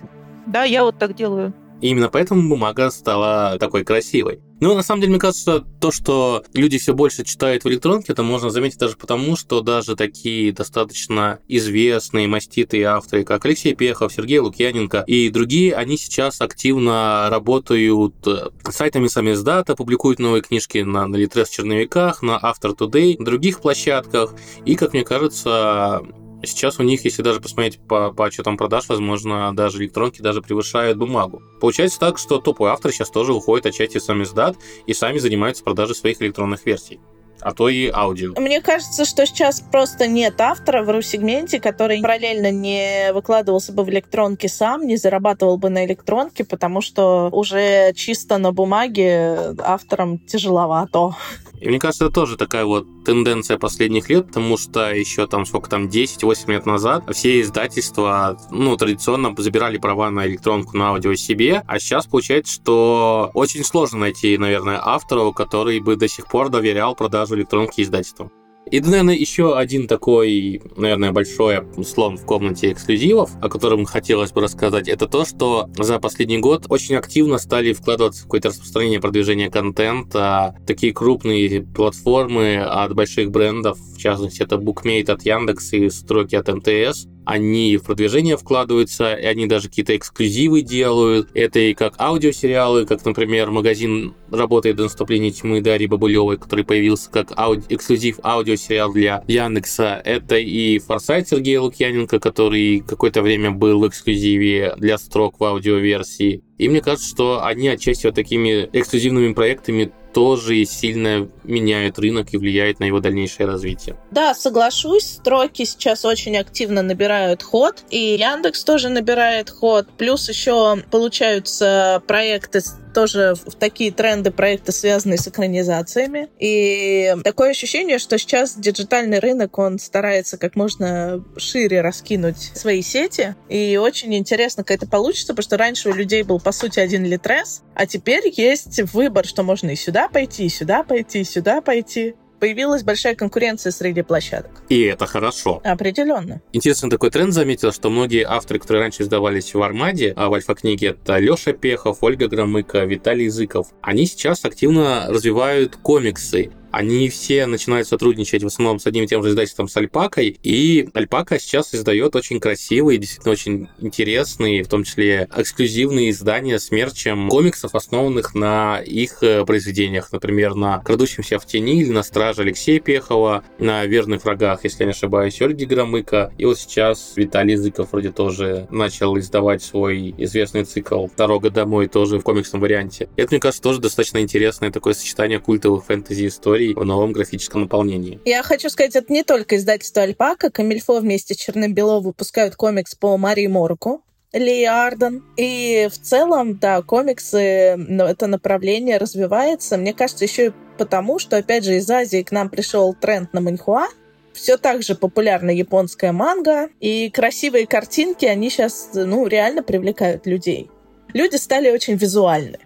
[0.47, 1.53] Да, я вот так делаю.
[1.81, 4.39] И именно поэтому бумага стала такой красивой.
[4.61, 8.21] Ну, на самом деле, мне кажется, то, что люди все больше читают в электронке, это
[8.21, 14.37] можно заметить даже потому, что даже такие достаточно известные, маститые авторы, как Алексей Пехов, Сергей
[14.37, 21.07] Лукьяненко и другие, они сейчас активно работают э, сайтами сами издата, публикуют новые книжки на,
[21.07, 24.35] на Литрес черновиках, на Автор Today, других площадках.
[24.65, 26.03] И, как мне кажется,
[26.43, 30.97] Сейчас у них, если даже посмотреть по, по отчетам продаж, возможно, даже электронки даже превышают
[30.97, 31.41] бумагу.
[31.59, 35.63] Получается так, что топовые авторы сейчас тоже уходят отчасти в сам издат и сами занимаются
[35.63, 36.99] продажей своих электронных версий.
[37.41, 38.33] А то и аудио.
[38.39, 43.89] Мне кажется, что сейчас просто нет автора в ру-сегменте, который параллельно не выкладывался бы в
[43.89, 51.15] электронке сам, не зарабатывал бы на электронке, потому что уже чисто на бумаге авторам тяжеловато.
[51.61, 55.69] И мне кажется, это тоже такая вот тенденция последних лет, потому что еще там сколько
[55.69, 61.63] там, 10-8 лет назад все издательства, ну, традиционно забирали права на электронку, на аудио себе,
[61.67, 66.95] а сейчас получается, что очень сложно найти, наверное, автора, который бы до сих пор доверял
[66.95, 68.31] продажу электронки издательствам.
[68.69, 74.41] И, наверное, еще один такой, наверное, большой слон в комнате эксклюзивов, о котором хотелось бы
[74.41, 79.49] рассказать, это то, что за последний год очень активно стали вкладываться в какое-то распространение продвижения
[79.49, 80.55] контента.
[80.67, 86.47] Такие крупные платформы от больших брендов, в частности, это Bookmate от Яндекс и строки от
[86.47, 91.29] МТС, они в продвижение вкладываются, и они даже какие-то эксклюзивы делают.
[91.33, 97.11] Это и как аудиосериалы, как, например, магазин работает до наступления тьмы Дарьи Бабулевой, который появился
[97.11, 100.01] как ауди- эксклюзив аудиосериал для Яндекса.
[100.03, 106.43] Это и Форсайт Сергея Лукьяненко, который какое-то время был в эксклюзиве для строк в аудиоверсии.
[106.57, 112.37] И мне кажется, что они отчасти вот такими эксклюзивными проектами тоже сильно меняют рынок и
[112.37, 113.95] влияют на его дальнейшее развитие.
[114.11, 120.77] Да, соглашусь, строки сейчас очень активно набирают ход, и Яндекс тоже набирает ход, плюс еще
[120.91, 126.29] получаются проекты с- тоже в такие тренды проекты, связанные с экранизациями.
[126.39, 133.35] И такое ощущение, что сейчас диджитальный рынок, он старается как можно шире раскинуть свои сети.
[133.49, 137.05] И очень интересно, как это получится, потому что раньше у людей был, по сути, один
[137.05, 141.61] литрес, а теперь есть выбор, что можно и сюда пойти, и сюда пойти, и сюда
[141.61, 142.15] пойти.
[142.41, 144.63] Появилась большая конкуренция среди площадок.
[144.67, 145.61] И это хорошо.
[145.63, 146.41] Определенно.
[146.53, 150.87] Интересный такой тренд заметил, что многие авторы, которые раньше издавались в Армаде, а в Альфа-книге
[150.87, 156.49] это Леша Пехов, Ольга Громыко, Виталий Языков, они сейчас активно развивают комиксы.
[156.71, 160.89] Они все начинают сотрудничать в основном с одним и тем же издательством с Альпакой, и
[160.93, 167.29] Альпака сейчас издает очень красивые, действительно очень интересные, в том числе эксклюзивные издания с мерчем
[167.29, 172.79] комиксов, основанных на их э, произведениях, например, на «Крадущемся в тени» или на «Страже» Алексея
[172.79, 177.89] Пехова, на «Верных врагах», если я не ошибаюсь, Ольги Громыка, и вот сейчас Виталий Языков
[177.91, 183.09] вроде тоже начал издавать свой известный цикл «Дорога домой» тоже в комиксном варианте.
[183.15, 188.19] Это, мне кажется, тоже достаточно интересное такое сочетание культовых фэнтези-историй в новом графическом наполнении.
[188.25, 190.49] Я хочу сказать, это не только издательство «Альпака».
[190.49, 194.03] Камильфо вместе с Черным-Бело выпускают комикс по Марии Морку.
[194.33, 195.23] Ли Арден.
[195.35, 199.77] И в целом, да, комиксы, ну, это направление развивается.
[199.77, 203.41] Мне кажется, еще и потому, что, опять же, из Азии к нам пришел тренд на
[203.41, 203.87] маньхуа,
[204.33, 210.69] все так же популярна японская манга, и красивые картинки, они сейчас, ну, реально привлекают людей.
[211.13, 212.59] Люди стали очень визуальны.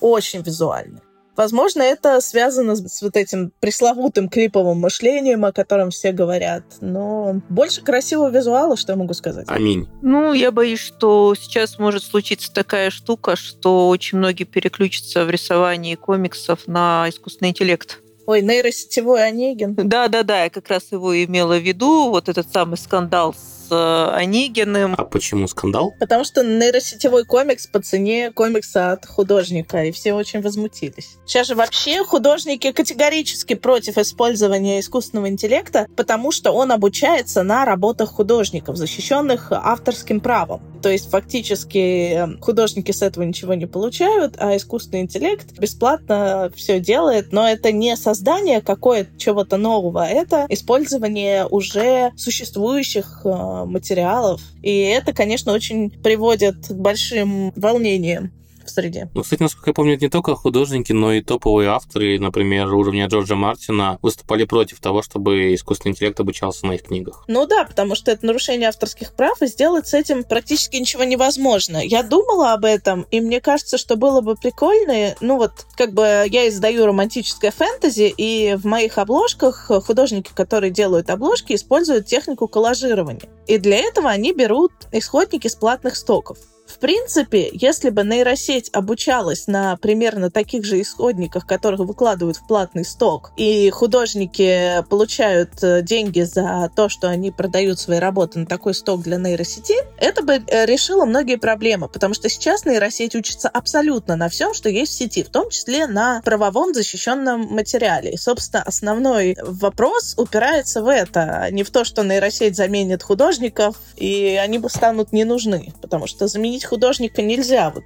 [0.00, 1.00] Очень визуальны.
[1.36, 6.64] Возможно, это связано с вот этим пресловутым клиповым мышлением, о котором все говорят.
[6.80, 9.46] Но больше красивого визуала, что я могу сказать.
[9.48, 9.88] Аминь.
[10.02, 15.94] Ну, я боюсь, что сейчас может случиться такая штука, что очень многие переключатся в рисовании
[15.94, 18.00] комиксов на искусственный интеллект.
[18.26, 19.74] Ой, нейросетевой Онегин.
[19.76, 24.94] Да-да-да, я как раз его имела в виду, вот этот самый скандал с э, Онегиным.
[24.96, 25.94] А почему скандал?
[25.98, 31.16] Потому что нейросетевой комикс по цене комикса от художника, и все очень возмутились.
[31.26, 38.10] Сейчас же вообще художники категорически против использования искусственного интеллекта, потому что он обучается на работах
[38.10, 40.62] художников, защищенных авторским правом.
[40.82, 46.80] То есть фактически эм, художники с этого ничего не получают, а искусственный интеллект бесплатно все
[46.80, 54.42] делает, но это не создание какое-то чего-то нового, это использование уже существующих э, материалов.
[54.62, 58.32] И это, конечно, очень приводит к большим волнениям
[58.66, 59.08] в среде.
[59.14, 63.06] Ну, кстати, насколько я помню, это не только художники, но и топовые авторы, например, уровня
[63.06, 67.24] Джорджа Мартина, выступали против того, чтобы искусственный интеллект обучался на их книгах.
[67.28, 71.78] Ну да, потому что это нарушение авторских прав, и сделать с этим практически ничего невозможно.
[71.78, 76.24] Я думала об этом, и мне кажется, что было бы прикольно, ну вот, как бы
[76.26, 83.28] я издаю романтическое фэнтези, и в моих обложках художники, которые делают обложки, используют технику коллажирования.
[83.46, 86.38] И для этого они берут исходники с платных стоков.
[86.66, 92.84] В принципе, если бы нейросеть обучалась на примерно таких же исходниках, которых выкладывают в платный
[92.84, 98.74] сток, и художники получают э, деньги за то, что они продают свои работы на такой
[98.74, 104.16] сток для нейросети, это бы э, решило многие проблемы, потому что сейчас нейросеть учится абсолютно
[104.16, 108.12] на всем, что есть в сети, в том числе на правовом защищенном материале.
[108.12, 113.76] И, собственно, основной вопрос упирается в это, а не в то, что нейросеть заменит художников,
[113.96, 117.70] и они бы станут не нужны, потому что заменить заменить художника нельзя.
[117.70, 117.84] Вот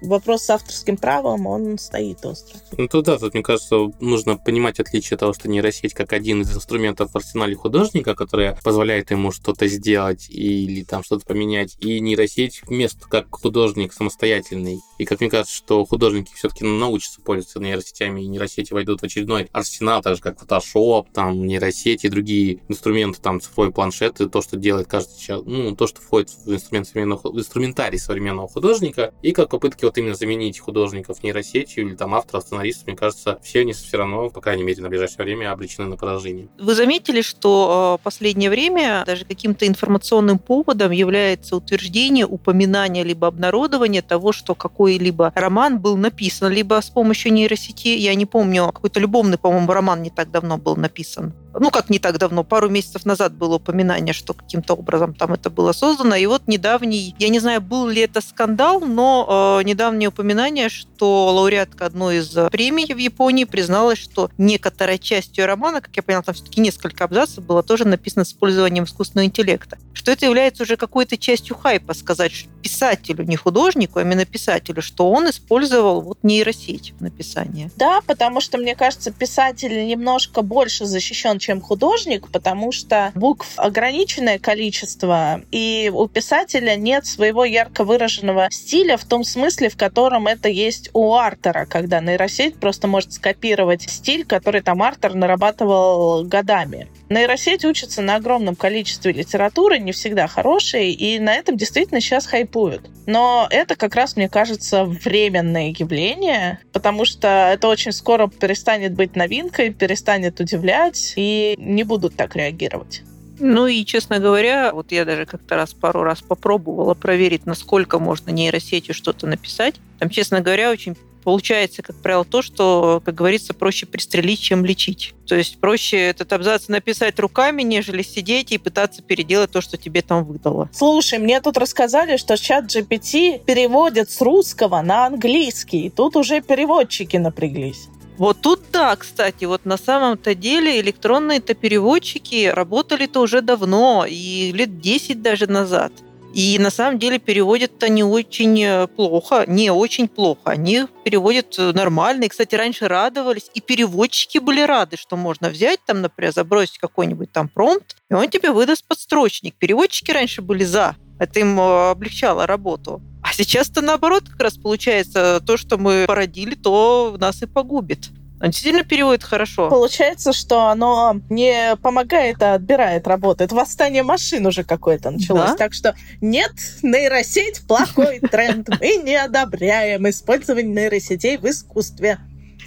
[0.00, 2.58] вопрос с авторским правом, он стоит остро.
[2.76, 6.54] Ну, то да, тут, мне кажется, нужно понимать отличие того, что нейросеть как один из
[6.54, 12.62] инструментов в арсенале художника, которая позволяет ему что-то сделать или там что-то поменять, и нейросеть
[12.66, 14.80] вместо как художник самостоятельный.
[14.98, 19.48] И как мне кажется, что художники все-таки научатся пользоваться нейросетями, и нейросети войдут в очередной
[19.52, 24.56] арсенал, так же как Photoshop, там, нейросети другие инструменты, там, цифровой планшет, и то, что
[24.56, 29.50] делает каждый человек, ну, то, что входит в инструмент современного, инструментарий современного художника, и как
[29.50, 33.96] попытки вот именно заменить художников нейросетью или там авторов, сценаристов, мне кажется, все они все
[33.96, 36.48] равно, по крайней мере, на ближайшее время обречены на поражение.
[36.58, 44.02] Вы заметили, что э, последнее время даже каким-то информационным поводом является утверждение, упоминание либо обнародование
[44.02, 49.38] того, что какой-либо роман был написан либо с помощью нейросети, я не помню, какой-то любовный,
[49.38, 53.32] по-моему, роман не так давно был написан ну как не так давно, пару месяцев назад
[53.34, 56.16] было упоминание, что каким-то образом там это было создано.
[56.16, 61.32] И вот недавний, я не знаю, был ли это скандал, но э, недавнее упоминание, что
[61.34, 66.22] лауреатка одной из премий в Японии призналась, что некоторая часть ее романа, как я поняла,
[66.22, 69.78] там все-таки несколько абзацев было тоже написано с использованием искусственного интеллекта.
[69.92, 72.32] Что это является уже какой-то частью хайпа, сказать
[72.64, 77.70] писателю, не художнику, а именно писателю, что он использовал вот нейросеть в написании.
[77.76, 84.38] Да, потому что, мне кажется, писатель немножко больше защищен, чем художник, потому что букв ограниченное
[84.38, 90.48] количество, и у писателя нет своего ярко выраженного стиля в том смысле, в котором это
[90.48, 96.88] есть у Артера, когда нейросеть просто может скопировать стиль, который там Артер нарабатывал годами.
[97.10, 102.90] Нейросеть учится на огромном количестве литературы, не всегда хорошей, и на этом действительно сейчас хайпуют.
[103.06, 109.16] Но это как раз, мне кажется, временное явление, потому что это очень скоро перестанет быть
[109.16, 113.02] новинкой, перестанет удивлять, и не будут так реагировать.
[113.40, 118.30] Ну и, честно говоря, вот я даже как-то раз пару раз попробовала проверить, насколько можно
[118.30, 119.74] нейросетью что-то написать.
[119.98, 125.14] Там, честно говоря, очень получается, как правило, то, что, как говорится, проще пристрелить, чем лечить.
[125.26, 130.02] То есть проще этот абзац написать руками, нежели сидеть и пытаться переделать то, что тебе
[130.02, 130.68] там выдало.
[130.72, 135.90] Слушай, мне тут рассказали, что чат GPT переводит с русского на английский.
[135.90, 137.88] Тут уже переводчики напряглись.
[138.16, 144.80] Вот тут да, кстати, вот на самом-то деле электронные-то переводчики работали-то уже давно, и лет
[144.80, 145.92] 10 даже назад.
[146.34, 150.40] И на самом деле переводят-то не очень э, плохо, не очень плохо.
[150.46, 152.24] Они переводят э, нормально.
[152.24, 157.30] И, кстати, раньше радовались, и переводчики были рады, что можно взять там, например, забросить какой-нибудь
[157.30, 159.54] там промпт, и он тебе выдаст подстрочник.
[159.54, 160.96] Переводчики раньше были за.
[161.20, 163.00] Это им э, облегчало работу.
[163.22, 168.10] А сейчас-то наоборот как раз получается то, что мы породили, то нас и погубит.
[168.44, 169.70] Он действительно переводит хорошо.
[169.70, 173.42] Получается, что оно не помогает, а отбирает работу.
[173.42, 175.52] Это восстание машин уже какое-то началось.
[175.52, 175.56] Да?
[175.56, 178.68] Так что нет, нейросеть плохой тренд.
[178.68, 182.18] Мы не одобряем использование нейросетей в искусстве.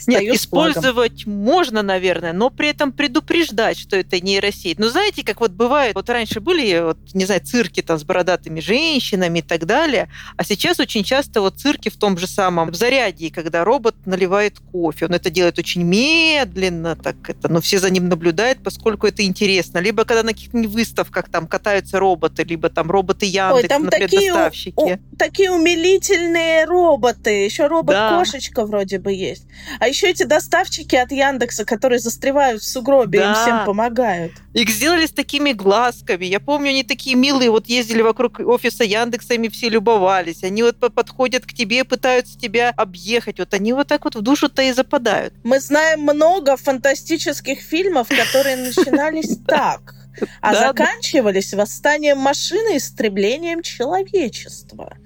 [0.05, 4.79] Нет, использовать можно, наверное, но при этом предупреждать, что это нейросеть.
[4.79, 8.59] Ну, знаете, как вот бывает, вот раньше были, вот, не знаю, цирки там с бородатыми
[8.59, 12.75] женщинами и так далее, а сейчас очень часто вот цирки в том же самом в
[12.75, 15.05] заряде, когда робот наливает кофе.
[15.05, 19.79] Он это делает очень медленно, так это, но все за ним наблюдают, поскольку это интересно.
[19.79, 24.09] Либо когда на каких-нибудь выставках там катаются роботы, либо там роботы Яндекс, Ой, там например,
[24.09, 24.73] такие доставщики.
[24.75, 27.45] У, такие умилительные роботы.
[27.45, 28.65] Еще робот-кошечка да.
[28.65, 29.45] вроде бы есть.
[29.79, 33.29] А а еще эти доставщики от Яндекса, которые застревают в сугробе, да.
[33.29, 34.33] им всем помогают.
[34.53, 36.25] Их сделали с такими глазками.
[36.25, 40.43] Я помню, они такие милые, вот ездили вокруг офиса Яндекса, ими все любовались.
[40.43, 43.39] Они вот подходят к тебе, пытаются тебя объехать.
[43.39, 45.33] Вот они вот так вот в душу-то и западают.
[45.45, 49.93] Мы знаем много фантастических фильмов, которые начинались так
[50.41, 54.97] а заканчивались восстанием машины и истреблением человечества.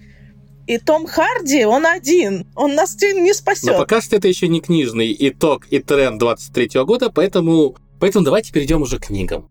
[0.68, 2.48] И Том Харди, он один.
[2.56, 3.72] Он нас не спасет.
[3.72, 8.52] Но пока что это еще не книжный итог и тренд 23 года, поэтому, поэтому давайте
[8.52, 9.50] перейдем уже к книгам.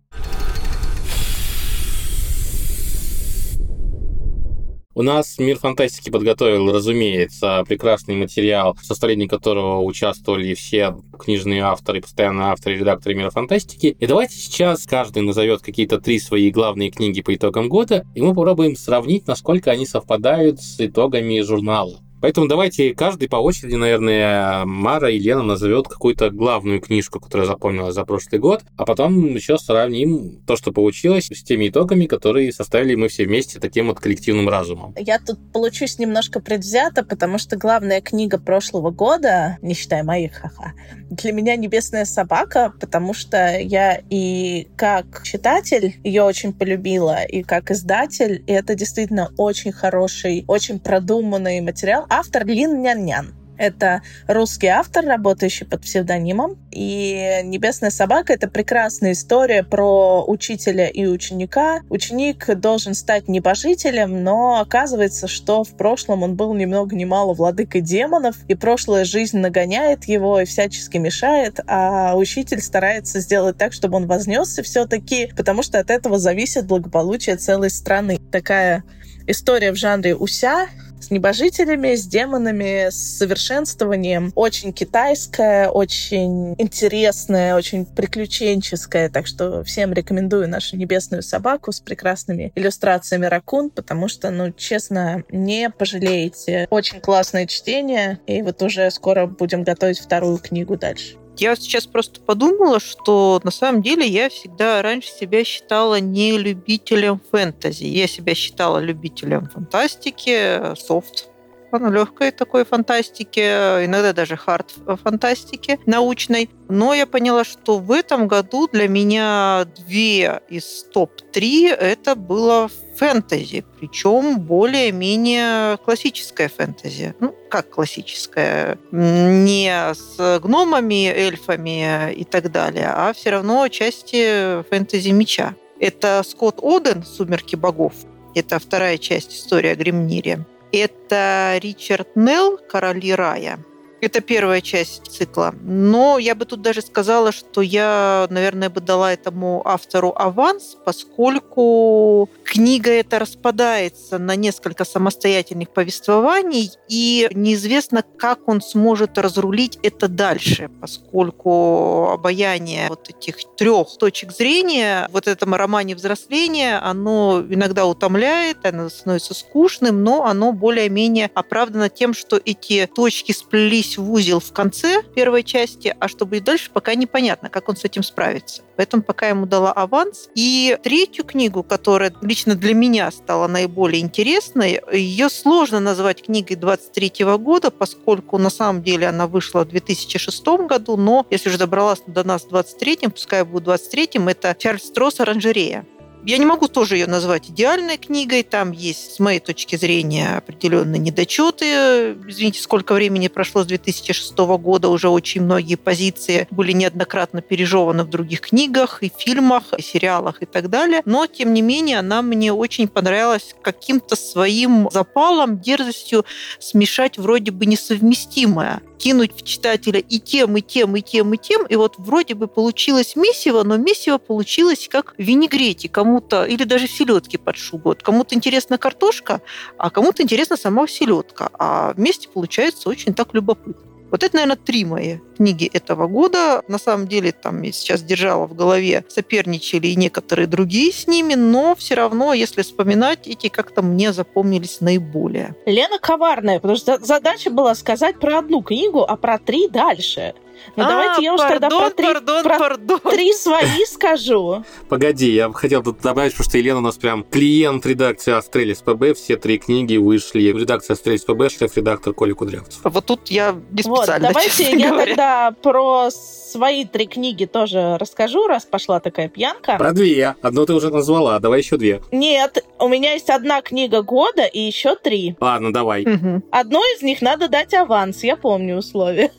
[4.92, 12.00] У нас мир фантастики подготовил, разумеется, прекрасный материал, в составлении которого участвовали все книжные авторы,
[12.00, 13.96] постоянные авторы, редакторы мира фантастики.
[14.00, 18.34] И давайте сейчас каждый назовет какие-то три свои главные книги по итогам года, и мы
[18.34, 22.00] попробуем сравнить, насколько они совпадают с итогами журнала.
[22.20, 27.94] Поэтому давайте каждый по очереди, наверное, Мара и Лена назовет какую-то главную книжку, которая запомнилась
[27.94, 32.94] за прошлый год, а потом еще сравним то, что получилось, с теми итогами, которые составили
[32.94, 34.94] мы все вместе таким вот коллективным разумом.
[34.98, 40.72] Я тут получусь немножко предвзято, потому что главная книга прошлого года, не считая моих, ха-ха,
[41.10, 47.70] для меня «Небесная собака», потому что я и как читатель ее очень полюбила, и как
[47.70, 53.34] издатель, и это действительно очень хороший, очень продуманный материал, автор Лин Нян-Нян.
[53.56, 56.56] Это русский автор, работающий под псевдонимом.
[56.70, 61.82] И «Небесная собака»— это прекрасная история про учителя и ученика.
[61.90, 67.34] Ученик должен стать небожителем, но оказывается, что в прошлом он был ни много ни мало
[67.34, 73.74] владыкой демонов, и прошлая жизнь нагоняет его и всячески мешает, а учитель старается сделать так,
[73.74, 78.18] чтобы он вознесся все-таки, потому что от этого зависит благополучие целой страны.
[78.32, 78.84] Такая
[79.26, 80.68] история в жанре «Уся»,
[81.00, 84.32] с небожителями, с демонами, с совершенствованием.
[84.34, 89.08] Очень китайская, очень интересная, очень приключенческая.
[89.08, 95.24] Так что всем рекомендую нашу небесную собаку с прекрасными иллюстрациями ракун, потому что, ну, честно,
[95.30, 96.66] не пожалеете.
[96.70, 101.19] Очень классное чтение, и вот уже скоро будем готовить вторую книгу дальше.
[101.40, 107.18] Я сейчас просто подумала, что на самом деле я всегда раньше себя считала не любителем
[107.30, 107.84] фэнтези.
[107.84, 111.29] Я себя считала любителем фантастики, софт
[111.72, 113.40] легкой такой фантастики,
[113.84, 116.50] иногда даже хард фантастики научной.
[116.68, 123.64] Но я поняла, что в этом году для меня две из топ-3 это было фэнтези,
[123.78, 127.14] причем более-менее классическое фэнтези.
[127.18, 128.78] Ну, как классическое?
[128.92, 135.54] Не с гномами, эльфами и так далее, а все равно части фэнтези меча.
[135.80, 137.94] Это Скотт Оден «Сумерки богов».
[138.34, 140.46] Это вторая часть истории о Гремнире.
[140.72, 143.58] Это Ричард Нелл «Короли рая».
[144.00, 145.54] Это первая часть цикла.
[145.62, 152.30] Но я бы тут даже сказала, что я, наверное, бы дала этому автору аванс, поскольку
[152.44, 160.70] книга эта распадается на несколько самостоятельных повествований, и неизвестно, как он сможет разрулить это дальше,
[160.80, 168.88] поскольку обаяние вот этих трех точек зрения вот этом романе взросления, оно иногда утомляет, оно
[168.88, 174.52] становится скучным, но оно более-менее оправдано тем, что эти точки сплелись собрались в узел в
[174.52, 178.62] конце первой части, а что будет дальше, пока непонятно, как он с этим справится.
[178.76, 180.28] Поэтому пока ему дала аванс.
[180.34, 187.24] И третью книгу, которая лично для меня стала наиболее интересной, ее сложно назвать книгой 23
[187.38, 192.24] года, поскольку на самом деле она вышла в 2006 году, но если уже добралась до
[192.24, 195.84] нас в 23-м, пускай будет 23-м, это Чарльз Стросс «Оранжерея».
[196.24, 198.42] Я не могу тоже ее назвать идеальной книгой.
[198.42, 202.16] Там есть, с моей точки зрения, определенные недочеты.
[202.28, 204.88] Извините, сколько времени прошло с 2006 года.
[204.88, 210.46] Уже очень многие позиции были неоднократно пережеваны в других книгах и фильмах, и сериалах и
[210.46, 211.00] так далее.
[211.06, 216.26] Но, тем не менее, она мне очень понравилась каким-то своим запалом, дерзостью
[216.58, 221.66] смешать вроде бы несовместимое кинуть в читателя и тем, и тем, и тем, и тем,
[221.66, 226.86] и вот вроде бы получилось месиво, но месиво получилось как в винегрете кому-то, или даже
[226.86, 227.90] селедки под шубу.
[227.90, 229.40] Вот кому-то интересна картошка,
[229.78, 233.89] а кому-то интересна сама селедка, а вместе получается очень так любопытно.
[234.10, 236.62] Вот это, наверное, три мои книги этого года.
[236.68, 241.34] На самом деле, там я сейчас держала в голове, соперничали и некоторые другие с ними,
[241.34, 245.54] но все равно, если вспоминать, эти как-то мне запомнились наиболее.
[245.66, 250.34] Лена коварная, потому что задача была сказать про одну книгу, а про три дальше.
[250.76, 253.00] Ну, а, давайте я уж тогда про три, пардон, про пардон.
[253.10, 254.64] три свои скажу.
[254.88, 259.14] Погоди, я хотел тут добавить, что Елена у нас прям клиент редакции Астрелис ПБ.
[259.14, 262.80] Все три книги вышли в редакции Астрелис ПБ, шеф-редактор Коля Кудрявцев.
[262.82, 265.06] А вот тут я не специально, вот, Давайте я говоря.
[265.06, 269.76] тогда про свои три книги тоже расскажу, раз пошла такая пьянка.
[269.76, 270.34] Про две.
[270.42, 272.02] Одну ты уже назвала, давай еще две.
[272.12, 275.36] Нет, у меня есть одна книга года и еще три.
[275.40, 276.02] Ладно, давай.
[276.02, 276.42] Угу.
[276.50, 279.30] Одной из них надо дать аванс, я помню условия.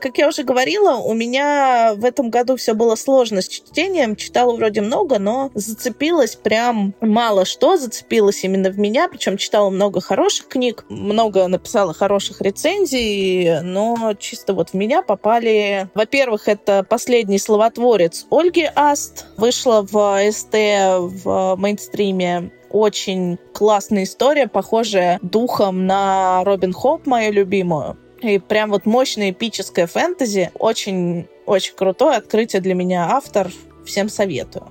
[0.00, 4.16] Как я уже говорила, у меня в этом году все было сложно с чтением.
[4.16, 7.76] Читала вроде много, но зацепилась прям мало что.
[7.76, 9.08] Зацепилась именно в меня.
[9.08, 15.88] Причем читала много хороших книг, много написала хороших рецензий, но чисто вот в меня попали...
[15.94, 19.26] Во-первых, это «Последний словотворец» Ольги Аст.
[19.36, 27.98] Вышла в СТ в мейнстриме очень классная история, похожая духом на Робин Хоп, мою любимую.
[28.22, 30.50] И прям вот мощное эпическое фэнтези.
[30.54, 33.50] Очень-очень крутое открытие для меня автор.
[33.84, 34.70] Всем советую.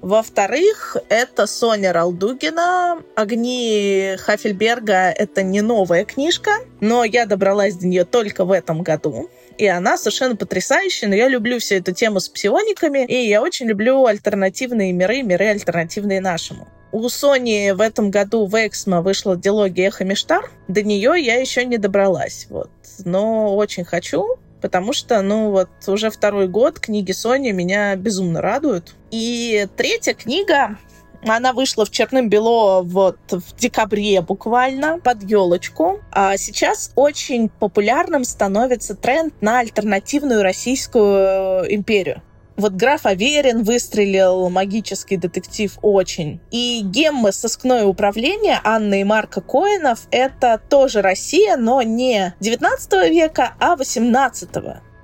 [0.00, 3.02] Во-вторых, это Соня Ралдугина.
[3.16, 9.28] «Огни Хафельберга»— это не новая книжка, но я добралась до нее только в этом году.
[9.56, 13.66] И она совершенно потрясающая, но я люблю всю эту тему с псиониками, и я очень
[13.66, 16.68] люблю альтернативные миры, миры альтернативные нашему.
[16.90, 20.50] У Sony в этом году в Эксмо вышла дилогия «Эхо Мештар».
[20.68, 22.46] До нее я еще не добралась.
[22.48, 22.70] Вот.
[23.04, 28.94] Но очень хочу, потому что, ну, вот уже второй год книги Sony меня безумно радуют.
[29.10, 30.78] И третья книга,
[31.26, 36.00] она вышла в черным бело вот в декабре буквально под елочку.
[36.10, 42.22] А сейчас очень популярным становится тренд на альтернативную российскую империю.
[42.58, 46.40] Вот граф Аверин выстрелил магический детектив очень.
[46.50, 53.54] И геммы сыскное управление Анны и Марка Коинов— это тоже Россия, но не 19 века,
[53.60, 54.50] а 18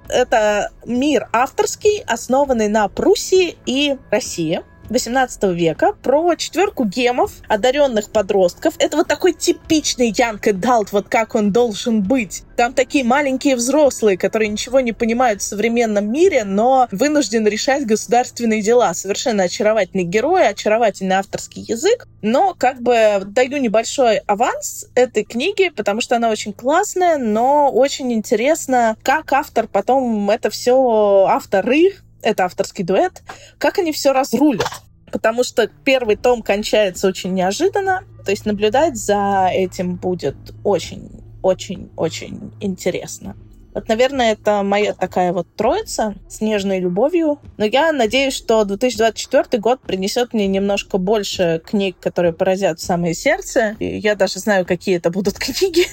[0.09, 4.63] это мир авторский, основанный на Пруссии и России.
[4.91, 8.75] 18 века про четверку гемов, одаренных подростков.
[8.79, 12.43] Это вот такой типичный Янг Далт, вот как он должен быть.
[12.57, 18.63] Там такие маленькие взрослые, которые ничего не понимают в современном мире, но вынуждены решать государственные
[18.63, 18.95] дела.
[18.95, 22.07] Совершенно очаровательный герой, очаровательный авторский язык.
[22.23, 28.13] Но как бы даю небольшой аванс этой книги, потому что она очень классная, но очень
[28.13, 31.93] интересно, как автор потом это все, авторы
[32.25, 33.23] это авторский дуэт,
[33.59, 34.69] как они все разрулят.
[35.13, 43.37] Потому что первый том кончается очень неожиданно, то есть наблюдать за этим будет очень-очень-очень интересно.
[43.75, 47.41] Вот, наверное, это моя такая вот троица с нежной любовью.
[47.57, 53.15] Но я надеюсь, что 2024 год принесет мне немножко больше книг, которые поразят в самое
[53.15, 53.75] сердце.
[53.81, 55.87] И я даже знаю, какие это будут книги.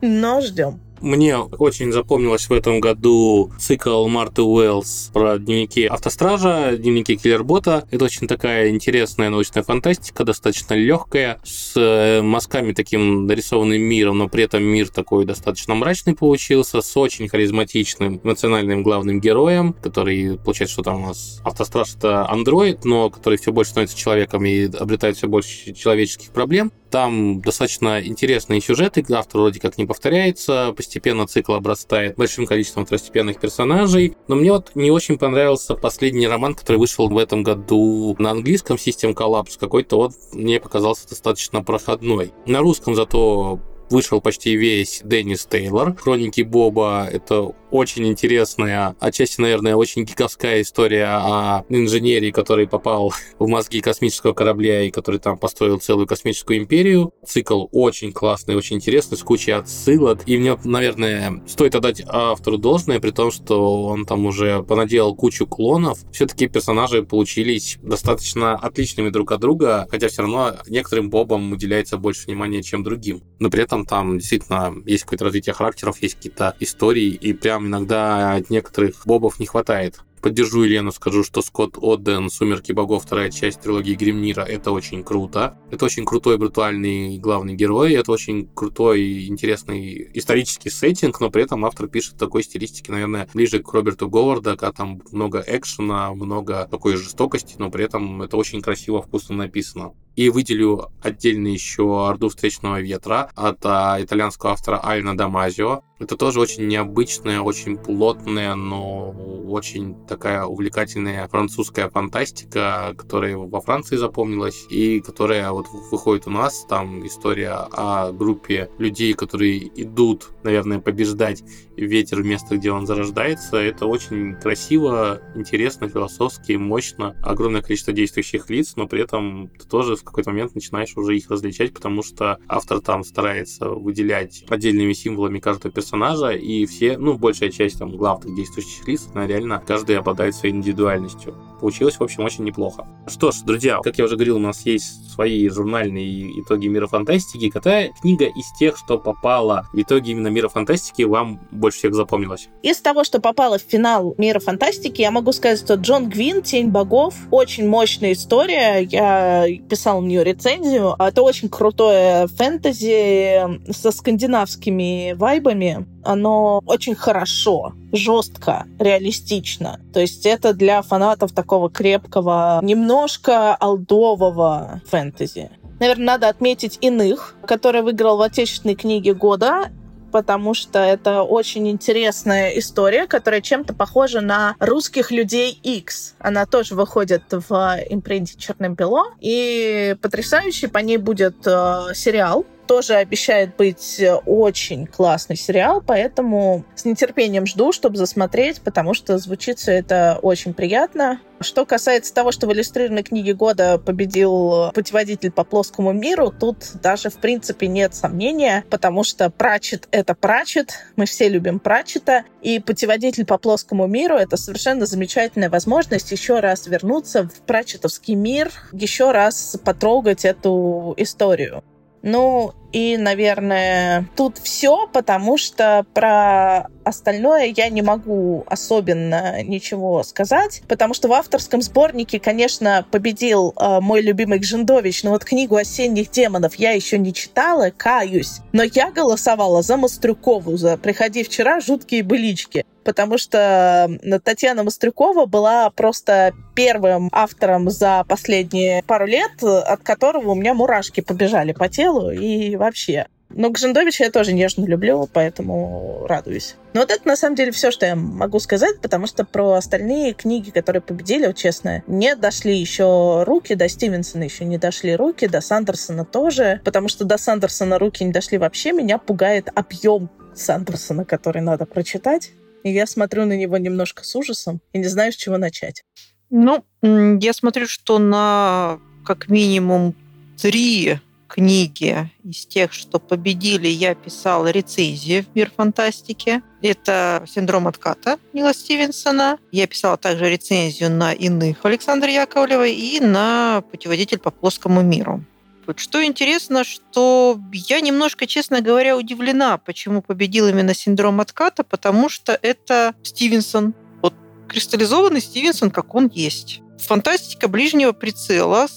[0.00, 0.80] Но ждем.
[1.00, 7.86] Мне очень запомнилось в этом году цикл Марты Уэллс про дневники автостража, дневники киллербота.
[7.90, 14.28] Это очень такая интересная научная фантастика, достаточно легкая, с э, мазками таким нарисованным миром, но
[14.28, 20.74] при этом мир такой достаточно мрачный получился, с очень харизматичным эмоциональным главным героем, который, получается,
[20.74, 25.16] что там у нас автостраж это андроид, но который все больше становится человеком и обретает
[25.16, 26.72] все больше человеческих проблем.
[26.90, 33.40] Там достаточно интересные сюжеты, автор вроде как не повторяется, постепенно цикл обрастает большим количеством второстепенных
[33.40, 34.16] персонажей.
[34.28, 38.76] Но мне вот не очень понравился последний роман, который вышел в этом году на английском
[38.76, 39.58] System Collapse.
[39.58, 42.32] Какой-то вот мне показался достаточно проходной.
[42.46, 43.60] На русском зато
[43.90, 45.94] вышел почти весь Деннис Тейлор.
[45.96, 53.48] Хроники Боба— это очень интересная, отчасти, наверное, очень гиковская история о инженере, который попал в
[53.48, 57.12] мозги космического корабля и который там построил целую космическую империю.
[57.26, 60.22] Цикл очень классный, очень интересный, с кучей отсылок.
[60.26, 65.46] И мне, наверное, стоит отдать автору должное, при том, что он там уже понаделал кучу
[65.46, 65.98] клонов.
[66.12, 72.26] Все-таки персонажи получились достаточно отличными друг от друга, хотя все равно некоторым бобам уделяется больше
[72.26, 73.22] внимания, чем другим.
[73.38, 78.34] Но при этом там действительно есть какое-то развитие характеров, есть какие-то истории, и прям иногда
[78.34, 80.00] от некоторых бобов не хватает.
[80.22, 85.56] Поддержу Елену, скажу, что Скотт Одден «Сумерки богов», вторая часть трилогии Гримнира, это очень круто.
[85.70, 91.64] Это очень крутой, брутальный главный герой, это очень крутой, интересный исторический сеттинг, но при этом
[91.64, 96.96] автор пишет такой стилистики, наверное, ближе к Роберту Говарда, когда там много экшена, много такой
[96.96, 99.92] жестокости, но при этом это очень красиво, вкусно написано.
[100.16, 105.82] И выделю отдельно еще «Орду встречного ветра» от а, итальянского автора Альна Дамазио.
[105.98, 109.10] Это тоже очень необычная, очень плотная, но
[109.46, 116.66] очень такая увлекательная французская фантастика, которая во Франции запомнилась и которая вот выходит у нас.
[116.68, 121.42] Там история о группе людей, которые идут, наверное, побеждать
[121.76, 123.56] ветер в место, где он зарождается.
[123.56, 127.16] Это очень красиво, интересно, философски, мощно.
[127.22, 131.30] Огромное количество действующих лиц, но при этом ты тоже в какой-то момент начинаешь уже их
[131.30, 137.50] различать, потому что автор там старается выделять отдельными символами каждого персонажа, и все, ну, большая
[137.50, 141.34] часть там главных действующих лиц, она реально каждый обладает своей индивидуальностью.
[141.60, 142.86] Получилось, в общем, очень неплохо.
[143.06, 147.48] Что ж, друзья, как я уже говорил, у нас есть свои журнальные итоги мира фантастики.
[147.48, 152.48] Какая книга из тех, что попала в итоги именно мира фантастики, вам больше всех запомнилась?
[152.62, 156.68] Из того, что попало в финал мира фантастики, я могу сказать, что Джон Гвин, Тень
[156.68, 158.78] богов, очень мощная история.
[158.82, 160.94] Я писал на нее рецензию.
[160.96, 169.80] Это очень крутое фэнтези со скандинавскими вайбами оно очень хорошо, жестко, реалистично.
[169.92, 175.50] То есть это для фанатов такого крепкого, немножко алдового фэнтези.
[175.80, 179.72] Наверное, надо отметить иных, который выиграл в отечественной книге года
[180.12, 186.14] потому что это очень интересная история, которая чем-то похожа на русских людей X.
[186.18, 193.56] Она тоже выходит в импринте Чернобело, и потрясающий по ней будет э, сериал тоже обещает
[193.56, 199.72] быть э, очень классный сериал, поэтому с нетерпением жду, чтобы засмотреть, потому что звучит все
[199.72, 201.20] это очень приятно.
[201.40, 207.10] Что касается того, что в иллюстрированной книге года победил путеводитель по плоскому миру, тут даже
[207.10, 213.26] в принципе нет сомнения, потому что Прачет— это Прачет, мы все любим Прачета, и путеводитель
[213.26, 219.56] по плоскому миру— это совершенно замечательная возможность еще раз вернуться в прачетовский мир, еще раз
[219.62, 221.62] потрогать эту историю.
[222.06, 230.62] Ну, и, наверное, тут все, потому что про остальное я не могу особенно ничего сказать,
[230.68, 236.10] потому что в авторском сборнике, конечно, победил э, мой любимый Гжендович, но вот книгу «Осенних
[236.10, 238.40] демонов» я еще не читала, каюсь.
[238.52, 243.90] Но я голосовала за Мастрюкову, за «Приходи вчера, жуткие былички» потому что
[244.22, 251.00] Татьяна Мастрюкова была просто первым автором за последние пару лет, от которого у меня мурашки
[251.00, 253.06] побежали по телу и вообще.
[253.28, 256.54] Но Гжендовича я тоже нежно люблю, поэтому радуюсь.
[256.74, 260.14] Но вот это на самом деле все, что я могу сказать, потому что про остальные
[260.14, 265.26] книги, которые победили, вот честно, не дошли еще руки, до Стивенсона еще не дошли руки,
[265.26, 268.72] до Сандерсона тоже, потому что до Сандерсона руки не дошли вообще.
[268.72, 272.30] Меня пугает объем Сандерсона, который надо прочитать.
[272.62, 275.84] И я смотрю на него немножко с ужасом и не знаю, с чего начать.
[276.30, 279.94] Ну, я смотрю, что на как минимум
[280.40, 286.42] три книги из тех, что победили, я писала рецензии в «Мир фантастики».
[286.62, 289.38] Это «Синдром отката» Нила Стивенсона.
[289.52, 295.24] Я писала также рецензию на «Иных» Александра Яковлева и на «Путеводитель по плоскому миру».
[295.66, 302.08] Вот что интересно, что я немножко, честно говоря, удивлена, почему победил именно синдром отката, потому
[302.08, 303.74] что это Стивенсон.
[304.00, 304.14] Вот
[304.48, 306.60] кристаллизованный Стивенсон, как он есть.
[306.78, 308.68] Фантастика ближнего прицела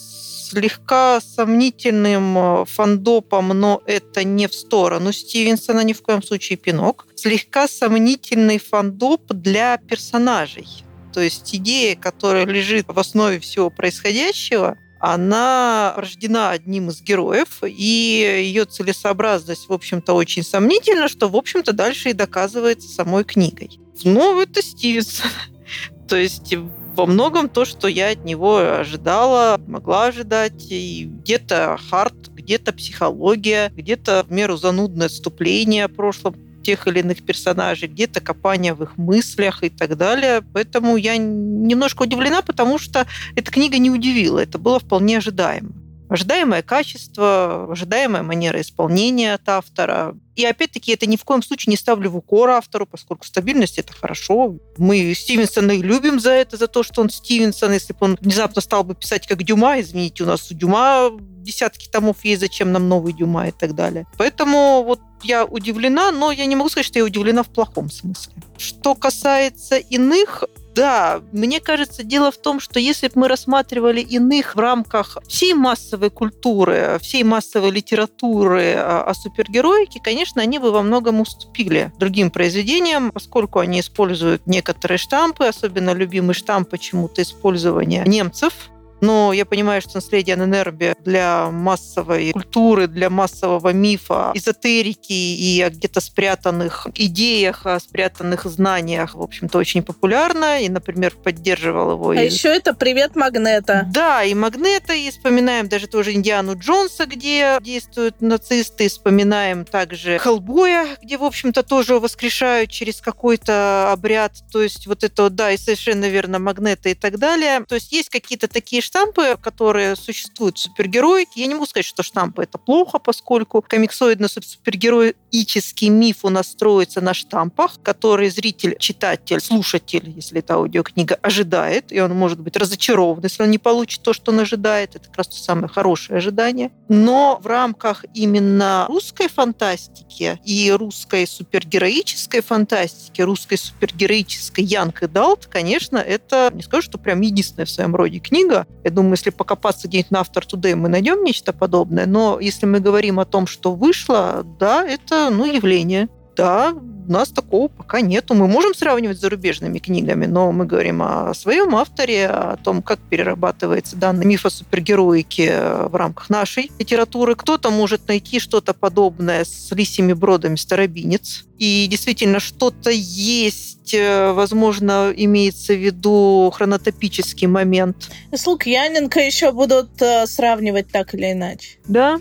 [0.50, 7.08] слегка сомнительным э, фандопом, но это не в сторону Стивенсона, ни в коем случае пинок.
[7.16, 10.68] Слегка сомнительный фандоп для персонажей.
[11.14, 18.42] То есть идея, которая лежит в основе всего происходящего, она рождена одним из героев, и
[18.44, 23.80] ее целесообразность, в общем-то, очень сомнительна, что, в общем-то, дальше и доказывается самой книгой.
[24.04, 25.30] Ну, это Стивенсон.
[26.08, 26.54] То есть
[27.00, 30.68] во многом то, что я от него ожидала, могла ожидать.
[30.70, 37.24] И где-то хард, где-то психология, где-то в меру занудное отступление о прошлом тех или иных
[37.24, 40.42] персонажей, где-то копание в их мыслях и так далее.
[40.52, 44.40] Поэтому я немножко удивлена, потому что эта книга не удивила.
[44.40, 45.79] Это было вполне ожидаемо
[46.10, 50.16] ожидаемое качество, ожидаемая манера исполнения от автора.
[50.36, 53.94] И опять-таки это ни в коем случае не ставлю в укор автору, поскольку стабильность это
[53.94, 54.56] хорошо.
[54.78, 57.74] Мы Стивенсона и любим за это, за то, что он Стивенсон.
[57.74, 61.88] Если бы он внезапно стал бы писать как Дюма, извините, у нас у Дюма десятки
[61.90, 64.08] томов есть, зачем нам новый Дюма и так далее.
[64.18, 68.34] Поэтому вот я удивлена, но я не могу сказать, что я удивлена в плохом смысле.
[68.58, 70.44] Что касается иных
[70.80, 75.54] да, мне кажется, дело в том, что если бы мы рассматривали иных в рамках всей
[75.54, 83.12] массовой культуры, всей массовой литературы о супергероике, конечно, они бы во многом уступили другим произведениям,
[83.12, 88.54] поскольку они используют некоторые штампы, особенно любимый штамп почему-то использования немцев
[89.02, 95.70] но я понимаю, что наследие Аненербе для массовой культуры, для массового мифа, эзотерики и о
[95.70, 100.62] где-то спрятанных идеях, о спрятанных знаниях, в общем-то, очень популярно.
[100.62, 102.10] И, например, поддерживал его.
[102.10, 102.26] А и...
[102.26, 103.88] еще это «Привет, Магнета».
[103.94, 110.18] Да, и Магнета, и вспоминаем даже тоже Индиану Джонса, где действуют нацисты, и вспоминаем также
[110.20, 114.34] Хеллбоя, где, в общем-то, тоже воскрешают через какой-то обряд.
[114.52, 117.64] То есть вот это, да, и совершенно верно, Магнета и так далее.
[117.68, 121.42] То есть есть какие-то такие штампы, которые существуют в супергероике.
[121.42, 127.14] Я не могу сказать, что штампы это плохо, поскольку комиксоидно-супергероический миф у нас строится на
[127.14, 133.44] штампах, которые зритель, читатель, слушатель, если это аудиокнига, ожидает, и он может быть разочарован, если
[133.44, 134.96] он не получит то, что он ожидает.
[134.96, 136.72] Это как раз то самое хорошее ожидание.
[136.88, 145.46] Но в рамках именно русской фантастики и русской супергероической фантастики, русской супергероической Янг и Далт,
[145.46, 149.88] конечно, это, не скажу, что прям единственная в своем роде книга, я думаю, если покопаться
[149.88, 152.06] где-нибудь на автор Today, мы найдем нечто подобное.
[152.06, 156.10] Но если мы говорим о том, что вышло, да, это ну, явление.
[156.36, 158.34] Да, у нас такого пока нету.
[158.34, 163.00] Мы можем сравнивать с зарубежными книгами, но мы говорим о своем авторе, о том, как
[163.00, 165.60] перерабатывается данный миф о супергероике
[165.90, 167.36] в рамках нашей литературы.
[167.36, 171.46] Кто-то может найти что-то подобное с лисими бродами старобинец.
[171.58, 178.10] И действительно, что-то есть, э, возможно, имеется в виду хронотопический момент.
[178.32, 181.78] С Лукьяненко еще будут э, сравнивать так или иначе.
[181.88, 182.20] Да.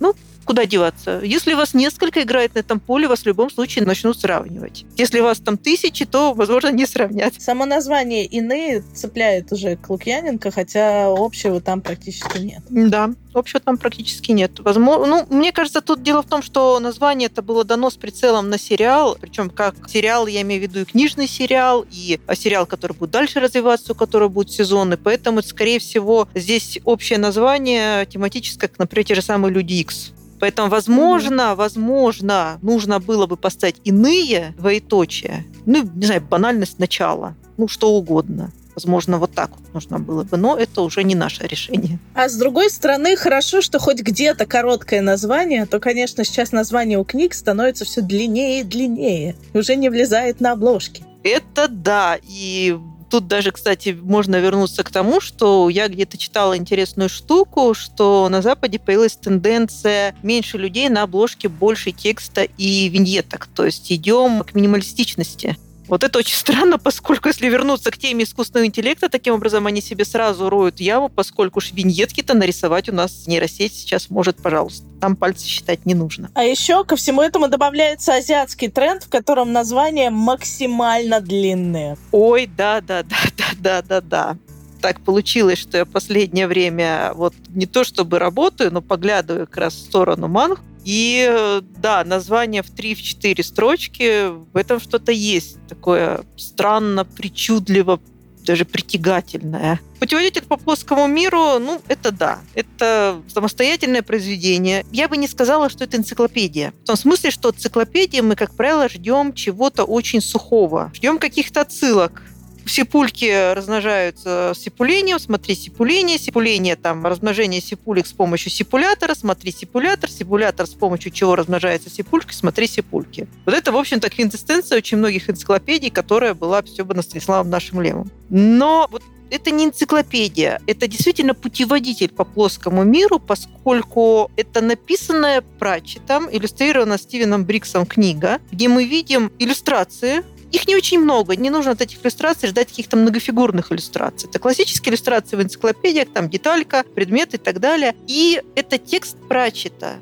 [0.00, 0.14] Ну,
[0.44, 1.20] Куда деваться?
[1.22, 4.84] Если вас несколько играет на этом поле, вас в любом случае начнут сравнивать.
[4.96, 7.34] Если вас там тысячи, то, возможно, не сравнят.
[7.38, 12.62] Само название «Иные» цепляет уже к Лукьяненко, хотя общего там практически нет.
[12.68, 14.60] Да, общего там практически нет.
[14.60, 18.50] Возможно, ну, мне кажется, тут дело в том, что название это было дано с прицелом
[18.50, 22.96] на сериал, причем как сериал, я имею в виду и книжный сериал, и сериал, который
[22.96, 28.78] будет дальше развиваться, у которого будут сезоны, поэтому, скорее всего, здесь общее название тематическое, как,
[28.78, 30.12] например, те же самые «Люди Икс».
[30.40, 35.44] Поэтому, возможно, возможно, нужно было бы поставить иные двоеточия.
[35.66, 37.34] Ну, не знаю, банальность начала.
[37.56, 38.52] Ну, что угодно.
[38.74, 41.98] Возможно, вот так вот нужно было бы, но это уже не наше решение.
[42.14, 47.04] А с другой стороны, хорошо, что хоть где-то короткое название, то, конечно, сейчас название у
[47.04, 49.36] книг становится все длиннее и длиннее.
[49.52, 51.04] Уже не влезает на обложки.
[51.22, 52.18] Это да.
[52.24, 52.76] И
[53.14, 58.42] тут даже, кстати, можно вернуться к тому, что я где-то читала интересную штуку, что на
[58.42, 63.46] Западе появилась тенденция меньше людей на обложке, больше текста и виньеток.
[63.54, 65.56] То есть идем к минималистичности.
[65.88, 70.04] Вот это очень странно, поскольку если вернуться к теме искусственного интеллекта, таким образом они себе
[70.04, 74.86] сразу роют яму, поскольку уж виньетки-то нарисовать у нас нейросеть сейчас может, пожалуйста.
[75.00, 76.30] Там пальцы считать не нужно.
[76.34, 81.96] А еще ко всему этому добавляется азиатский тренд, в котором названия максимально длинные.
[82.12, 84.36] Ой, да-да-да-да-да-да-да
[84.84, 89.72] так получилось, что я последнее время вот не то чтобы работаю, но поглядываю как раз
[89.72, 97.04] в сторону манг, и да, название в 3-4 строчки, в этом что-то есть такое странно,
[97.04, 98.00] причудливо,
[98.44, 99.80] даже притягательное.
[99.98, 102.40] Путеводитель по плоскому миру, ну, это да.
[102.54, 104.84] Это самостоятельное произведение.
[104.92, 106.74] Я бы не сказала, что это энциклопедия.
[106.82, 110.92] В том смысле, что энциклопедии мы, как правило, ждем чего-то очень сухого.
[110.94, 112.22] Ждем каких-то отсылок
[112.66, 120.66] Сипульки размножаются сипулением, смотри сипуление, сипуление там размножение сипулек с помощью сипулятора, смотри сипулятор, сипулятор
[120.66, 123.28] с помощью чего размножается сипульки, смотри сипульки.
[123.44, 128.10] Вот это, в общем-то, квинтэссенция очень многих энциклопедий, которая была все бы Станиславом нашим левым.
[128.30, 136.28] Но вот это не энциклопедия, это действительно путеводитель по плоскому миру, поскольку это написанная Пратчетом,
[136.30, 140.22] иллюстрирована Стивеном Бриксом книга, где мы видим иллюстрации
[140.54, 141.36] их не очень много.
[141.36, 144.28] Не нужно от этих иллюстраций ждать каких-то многофигурных иллюстраций.
[144.28, 147.94] Это классические иллюстрации в энциклопедиях, там деталька, предмет и так далее.
[148.06, 149.94] И это текст Прачета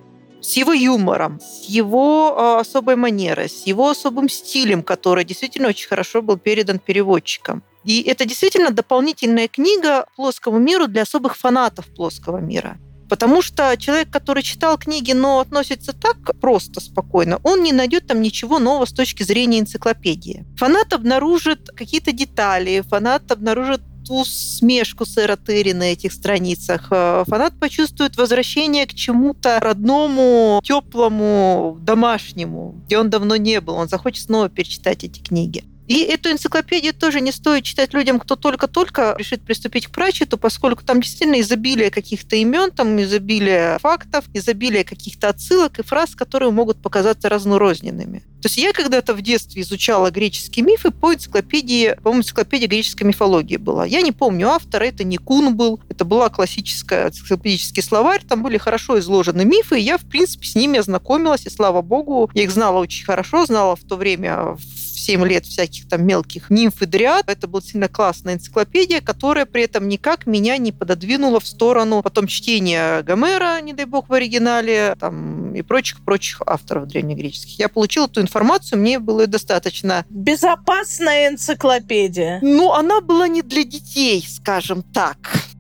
[0.42, 5.88] с его юмором, с его э, особой манерой, с его особым стилем, который действительно очень
[5.88, 7.62] хорошо был передан переводчикам.
[7.84, 12.76] И это действительно дополнительная книга плоскому миру для особых фанатов плоского мира.
[13.12, 18.22] Потому что человек, который читал книги, но относится так просто, спокойно, он не найдет там
[18.22, 20.46] ничего нового с точки зрения энциклопедии.
[20.56, 26.88] Фанат обнаружит какие-то детали, фанат обнаружит ту смешку сэра Терри на этих страницах.
[26.90, 33.74] Э, фанат почувствует возвращение к чему-то родному, теплому, домашнему, где он давно не был.
[33.74, 35.64] Он захочет снова перечитать эти книги.
[35.89, 40.85] И эту энциклопедию тоже не стоит читать людям, кто только-только решит приступить к прачету, поскольку
[40.85, 46.80] там действительно изобилие каких-то имен, там изобилие фактов, изобилие каких-то отсылок и фраз, которые могут
[46.80, 48.20] показаться разнорозненными.
[48.43, 53.57] То есть я когда-то в детстве изучала греческие мифы по энциклопедии, по-моему, энциклопедия греческой мифологии
[53.57, 53.87] была.
[53.87, 58.59] Я не помню автора, это не Кун был, это была классическая энциклопедический словарь, там были
[58.59, 62.51] хорошо изложены мифы, и я, в принципе, с ними ознакомилась, и слава богу, я их
[62.51, 64.57] знала очень хорошо, знала в то время
[65.03, 67.24] 7 лет всяких там мелких нимф и дриад.
[67.28, 72.26] Это была сильно классная энциклопедия, которая при этом никак меня не пододвинула в сторону потом
[72.26, 77.59] чтения Гомера, не дай бог, в оригинале, там, и прочих-прочих авторов древнегреческих.
[77.59, 80.05] Я получила эту информацию, мне было достаточно.
[80.09, 82.38] Безопасная энциклопедия.
[82.42, 85.16] Ну, она была не для детей, скажем так.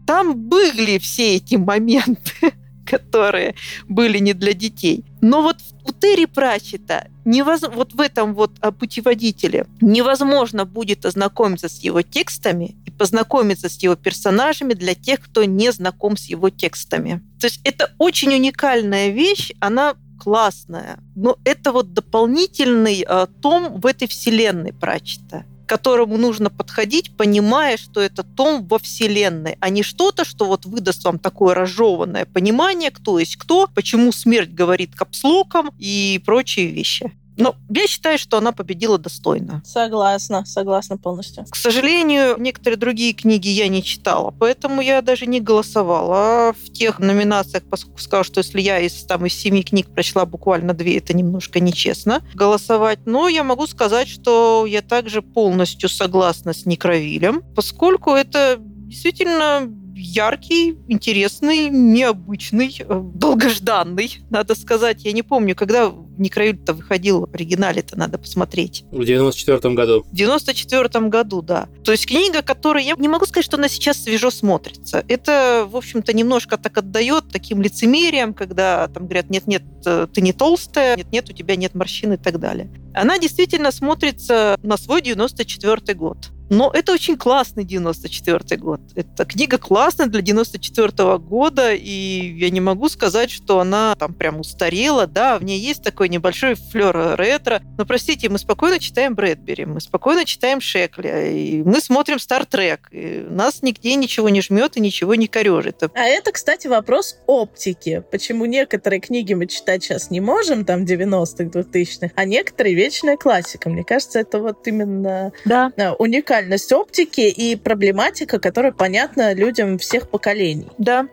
[0.06, 2.52] Там были все эти моменты
[2.84, 3.54] которые
[3.88, 5.04] были не для детей.
[5.20, 7.62] Но вот у Терри Пратчета невоз...
[7.62, 13.82] вот в этом вот а, путеводителе невозможно будет ознакомиться с его текстами и познакомиться с
[13.82, 17.22] его персонажами для тех, кто не знаком с его текстами.
[17.40, 23.86] То есть это очень уникальная вещь, она классная, но это вот дополнительный э, том в
[23.86, 30.22] этой вселенной Пратчета которому нужно подходить, понимая, что это том во Вселенной, а не что-то,
[30.22, 36.20] что вот выдаст вам такое разжеванное понимание, кто есть кто, почему смерть говорит капслоком и
[36.26, 37.10] прочие вещи.
[37.36, 39.62] Но я считаю, что она победила достойно.
[39.64, 41.44] Согласна, согласна полностью.
[41.50, 46.14] К сожалению, некоторые другие книги я не читала, поэтому я даже не голосовала.
[46.14, 50.26] А в тех номинациях, поскольку сказала, что если я из, там, из семи книг прочла
[50.26, 53.00] буквально две, это немножко нечестно голосовать.
[53.06, 60.78] Но я могу сказать, что я также полностью согласна с Некровилем, поскольку это действительно яркий,
[60.88, 65.04] интересный, необычный, э, долгожданный, надо сказать.
[65.04, 68.84] Я не помню, когда в Некроюль-то выходил в оригинале-то, надо посмотреть.
[68.90, 70.04] В 94 году.
[70.10, 71.68] В 94 году, да.
[71.84, 72.84] То есть книга, которая...
[72.84, 75.04] Я не могу сказать, что она сейчас свежо смотрится.
[75.08, 80.32] Это, в общем-то, немножко так отдает таким лицемерием, когда там говорят, нет-нет, э, ты не
[80.32, 82.70] толстая, нет-нет, у тебя нет морщин и так далее.
[82.94, 86.30] Она действительно смотрится на свой 94 год.
[86.52, 88.82] Но это очень классный 94 год.
[88.94, 94.38] Эта книга классная для 94 года, и я не могу сказать, что она там прям
[94.38, 95.06] устарела.
[95.06, 97.62] Да, в ней есть такой небольшой флер ретро.
[97.78, 102.86] Но, простите, мы спокойно читаем Брэдбери, мы спокойно читаем Шекли, и мы смотрим Стартрек.
[102.90, 105.82] И нас нигде ничего не жмет и ничего не корежит.
[105.94, 108.04] А это, кстати, вопрос оптики.
[108.10, 113.70] Почему некоторые книги мы читать сейчас не можем, там, 90-х, 2000-х, а некоторые вечная классика.
[113.70, 115.72] Мне кажется, это вот именно да.
[115.78, 120.68] Э, уникально уникальность оптики и проблематика, которая понятна людям всех поколений.
[120.78, 121.08] Да,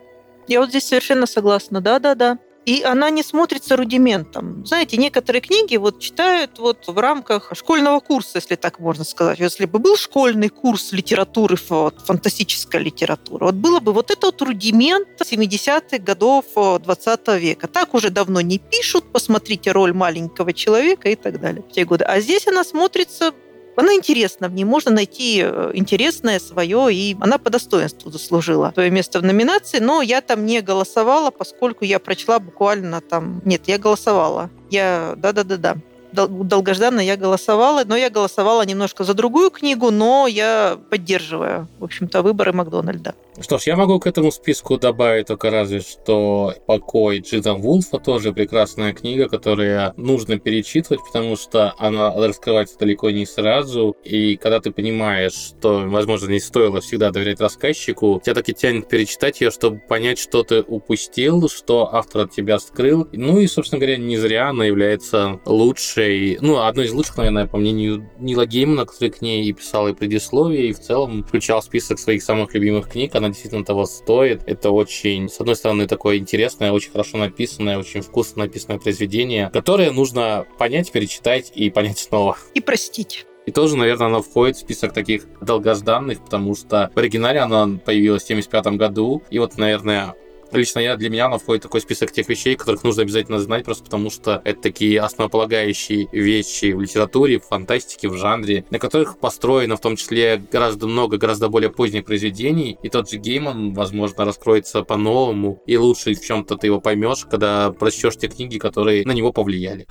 [0.48, 1.80] я вот здесь совершенно согласна.
[1.80, 2.38] Да-да-да.
[2.66, 4.66] И она не смотрится рудиментом.
[4.66, 9.38] Знаете, некоторые книги вот читают вот в рамках школьного курса, если так можно сказать.
[9.38, 14.42] Если бы был школьный курс литературы, вот, фантастическая литература, вот было бы вот это вот
[14.42, 17.66] рудимент 70-х годов 20 века.
[17.66, 22.04] Так уже давно не пишут, посмотрите роль маленького человека и так далее в те годы.
[22.04, 23.32] А здесь она смотрится
[23.80, 28.90] она интересна, в ней можно найти э, интересное свое, и она по достоинству заслужила свое
[28.90, 33.40] место в номинации, но я там не голосовала, поскольку я прочла буквально там...
[33.44, 34.50] Нет, я голосовала.
[34.70, 35.14] Я...
[35.16, 35.76] Да-да-да-да
[36.12, 42.22] долгожданно я голосовала, но я голосовала немножко за другую книгу, но я поддерживаю, в общем-то,
[42.22, 43.14] выборы Макдональда.
[43.38, 48.32] Что ж, я могу к этому списку добавить только разве что «Покой» Джида Вулфа, тоже
[48.32, 54.72] прекрасная книга, которая нужно перечитывать, потому что она раскрывается далеко не сразу, и когда ты
[54.72, 59.78] понимаешь, что, возможно, не стоило всегда доверять рассказчику, тебя так и тянет перечитать ее, чтобы
[59.78, 63.08] понять, что ты упустил, что автор от тебя скрыл.
[63.12, 67.58] Ну и, собственно говоря, не зря она является лучшей, ну, одной из лучших, наверное, по
[67.58, 71.98] мнению Нила Геймана, который к ней и писал и предисловие, и в целом включал список
[71.98, 73.14] своих самых любимых книг.
[73.20, 74.42] Она действительно того стоит.
[74.46, 79.90] Это очень, с одной стороны, такое интересное, очень хорошо написанное, очень вкусно написанное произведение, которое
[79.90, 82.38] нужно понять, перечитать и понять снова.
[82.54, 83.26] И простить.
[83.46, 88.22] И тоже, наверное, она входит в список таких долгожданных, потому что в оригинале она появилась
[88.22, 89.22] в 1975 году.
[89.30, 90.14] И вот, наверное,
[90.52, 93.64] Лично я, для меня она входит в такой список тех вещей, которых нужно обязательно знать,
[93.64, 99.18] просто потому что это такие основополагающие вещи в литературе, в фантастике, в жанре, на которых
[99.18, 102.78] построено в том числе гораздо много, гораздо более поздних произведений.
[102.82, 107.70] И тот же Гейман, возможно, раскроется по-новому, и лучше в чем-то ты его поймешь, когда
[107.70, 109.86] прочтешь те книги, которые на него повлияли.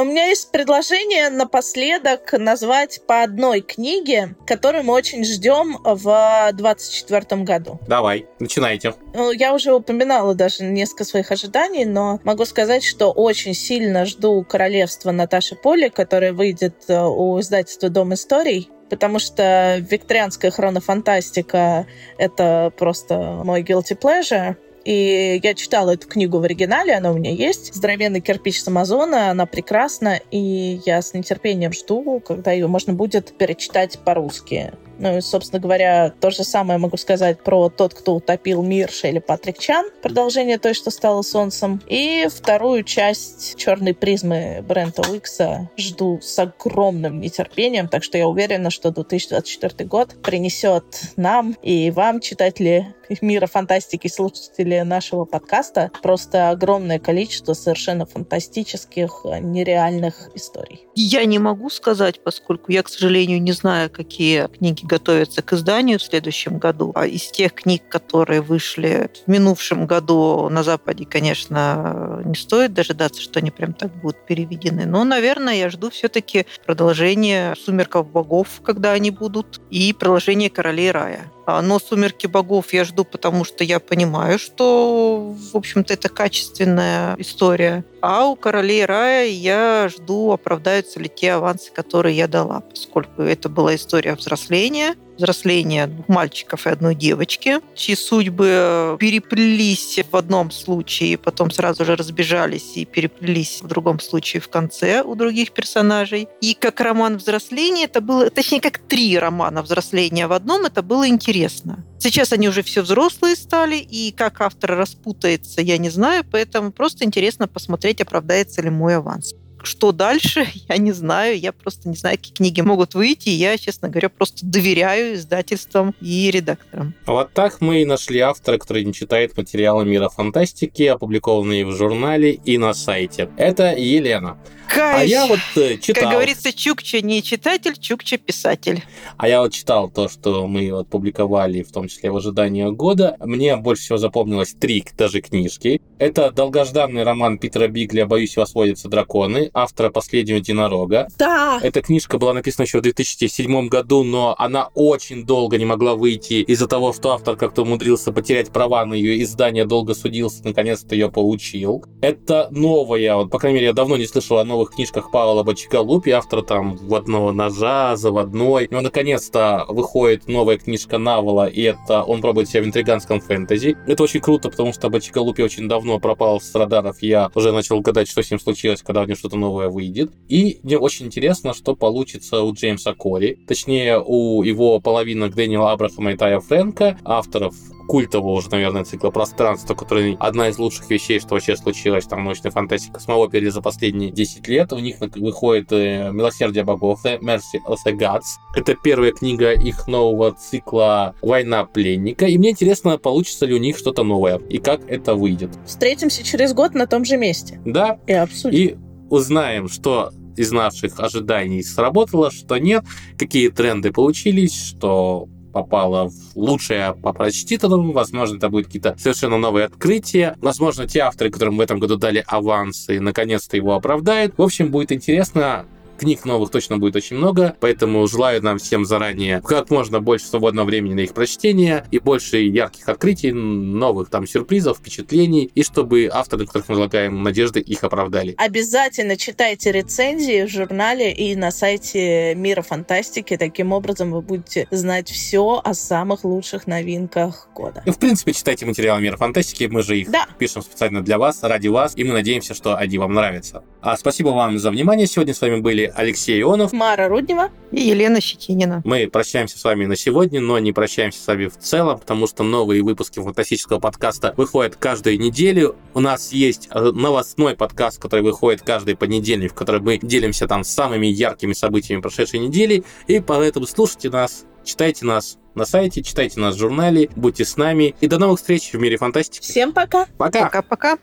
[0.00, 7.42] У меня есть предложение напоследок назвать по одной книге, которую мы очень ждем в 2024
[7.42, 7.78] году.
[7.86, 8.94] Давай, начинайте.
[9.12, 14.42] Ну, я уже упоминала даже несколько своих ожиданий, но могу сказать, что очень сильно жду
[14.42, 21.86] «Королевство» Наташи Поли, которое выйдет э, у издательства «Дом историй» потому что викторианская хронофантастика—
[22.18, 24.56] это просто мой guilty pleasure.
[24.84, 27.74] И я читала эту книгу в оригинале, она у меня есть.
[27.74, 33.36] «Здоровенный кирпич с Амазона», она прекрасна, и я с нетерпением жду, когда ее можно будет
[33.36, 34.72] перечитать по-русски.
[35.00, 39.18] Ну и, собственно говоря, то же самое могу сказать про «Тот, кто утопил мир» Шелли
[39.18, 41.80] Патрик Чан, продолжение той, что стало солнцем.
[41.86, 48.68] И вторую часть «Черной призмы» Брента Уикса жду с огромным нетерпением, так что я уверена,
[48.68, 50.84] что 2024 год принесет
[51.16, 60.30] нам и вам, читатели мира фантастики, слушатели нашего подкаста, просто огромное количество совершенно фантастических, нереальных
[60.34, 60.86] историй.
[60.94, 65.98] Я не могу сказать, поскольку я, к сожалению, не знаю, какие книги готовятся к изданию
[65.98, 66.90] в следующем году.
[66.96, 73.22] А из тех книг, которые вышли в минувшем году на Западе, конечно, не стоит дожидаться,
[73.22, 74.86] что они прям так будут переведены.
[74.86, 81.30] Но, наверное, я жду все-таки продолжение «Сумерков богов», когда они будут, и продолжение «Королей рая».
[81.46, 87.16] А, но «Сумерки богов» я жду, потому что я понимаю, что, в общем-то, это качественная
[87.18, 87.84] история.
[88.00, 93.48] А у «Королей рая» я жду, оправдаются ли те авансы, которые я дала, поскольку это
[93.48, 101.18] была история взросления, взросления двух мальчиков и одной девочки, чьи судьбы переплелись в одном случае,
[101.18, 106.28] потом сразу же разбежались и переплелись в другом случае в конце у других персонажей.
[106.40, 111.06] И как роман взросления это было, точнее, как три романа взросления в одном, это было
[111.06, 111.84] интересно.
[111.98, 117.04] Сейчас они уже все взрослые стали, и как автор распутается, я не знаю, поэтому просто
[117.04, 119.34] интересно посмотреть, оправдается ли мой аванс.
[119.62, 121.38] Что дальше, я не знаю.
[121.38, 123.28] Я просто не знаю, какие книги могут выйти.
[123.28, 126.94] Я, честно говоря, просто доверяю издательствам и редакторам.
[127.06, 132.32] Вот так мы и нашли автора, который не читает материалы мира фантастики, опубликованные в журнале
[132.32, 133.30] и на сайте.
[133.36, 134.38] Это Елена.
[134.70, 135.00] Кайф.
[135.00, 136.04] А я вот э, читал.
[136.04, 138.84] Как говорится, Чукча не читатель, Чукча писатель.
[139.16, 143.16] А я вот читал то, что мы вот публиковали, в том числе в ожидании года.
[143.18, 145.80] Мне больше всего запомнилось три даже книжки.
[145.98, 151.08] Это долгожданный роман Питера Бигля «Боюсь, вас водятся драконы», автора «Последнего единорога».
[151.18, 151.58] Да!
[151.62, 156.42] Эта книжка была написана еще в 2007 году, но она очень долго не могла выйти
[156.42, 161.10] из-за того, что автор как-то умудрился потерять права на ее издание, долго судился, наконец-то ее
[161.10, 161.84] получил.
[162.00, 166.10] Это новая, вот, по крайней мере, я давно не слышал о новых книжках Павла Бочкалупи,
[166.10, 168.68] автора там в одного ножа, заводной.
[168.70, 173.76] Но наконец-то выходит новая книжка Навала, и это он пробует себя в интриганском фэнтези.
[173.86, 177.02] Это очень круто, потому что Бочкалупи очень давно пропал с радаров.
[177.02, 180.12] Я уже начал гадать, что с ним случилось, когда у него что-то новое выйдет.
[180.28, 183.38] И мне очень интересно, что получится у Джеймса Кори.
[183.48, 187.54] Точнее, у его половинок Дэниела Абрахама и Тая Фрэнка, авторов
[187.90, 192.24] культового уже, наверное, цикла пространства, который одна из лучших вещей, что вообще случилось там в
[192.24, 194.72] научной фантастике космоопере за последние 10 лет.
[194.72, 198.38] У них выходит э, «Милосердие богов», The Mercy of the Gods.
[198.54, 202.26] Это первая книга их нового цикла «Война пленника».
[202.26, 205.50] И мне интересно, получится ли у них что-то новое и как это выйдет.
[205.66, 207.60] Встретимся через год на том же месте.
[207.64, 207.98] Да.
[208.06, 208.56] И обсудим.
[208.56, 212.84] И узнаем, что из наших ожиданий сработало, что нет,
[213.18, 217.92] какие тренды получились, что попала в лучшее по прочтитанному.
[217.92, 220.36] Возможно, это будет какие-то совершенно новые открытия.
[220.40, 224.34] Возможно, те авторы, которым в этом году дали авансы, наконец-то его оправдают.
[224.38, 225.66] В общем, будет интересно.
[226.00, 230.64] Книг новых точно будет очень много, поэтому желаю нам всем заранее как можно больше свободного
[230.64, 236.46] времени на их прочтение и больше ярких открытий, новых там сюрпризов, впечатлений, и чтобы авторы,
[236.46, 238.34] которых мы возлагаем надежды, их оправдали.
[238.38, 243.36] Обязательно читайте рецензии в журнале и на сайте Мира Фантастики.
[243.36, 247.82] Таким образом вы будете знать все о самых лучших новинках года.
[247.84, 250.26] Ну, в принципе, читайте материалы Мира Фантастики, мы же их Да.
[250.38, 253.64] пишем специально для вас, ради вас, и мы надеемся, что они вам нравятся.
[253.82, 255.06] А спасибо вам за внимание.
[255.06, 257.50] Сегодня с вами были были Алексей Ионов, Мара Руднева.
[257.72, 258.82] И Елена Щетинина.
[258.84, 262.42] Мы прощаемся с вами на сегодня, но не прощаемся с вами в целом, потому что
[262.42, 265.76] новые выпуски фантастического подкаста выходят каждую неделю.
[265.94, 270.64] У нас есть э, новостной подкаст, который выходит каждый понедельник, в котором мы делимся там
[270.64, 272.82] самыми яркими событиями прошедшей недели.
[273.06, 277.94] И поэтому слушайте нас, читайте нас на сайте, читайте нас в журнале, будьте с нами.
[278.00, 279.44] И до новых встреч в мире фантастики.
[279.44, 280.06] Всем пока!
[280.18, 280.46] Пока!
[280.46, 280.98] Пока-пока.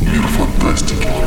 [0.00, 1.17] Мир фантастики.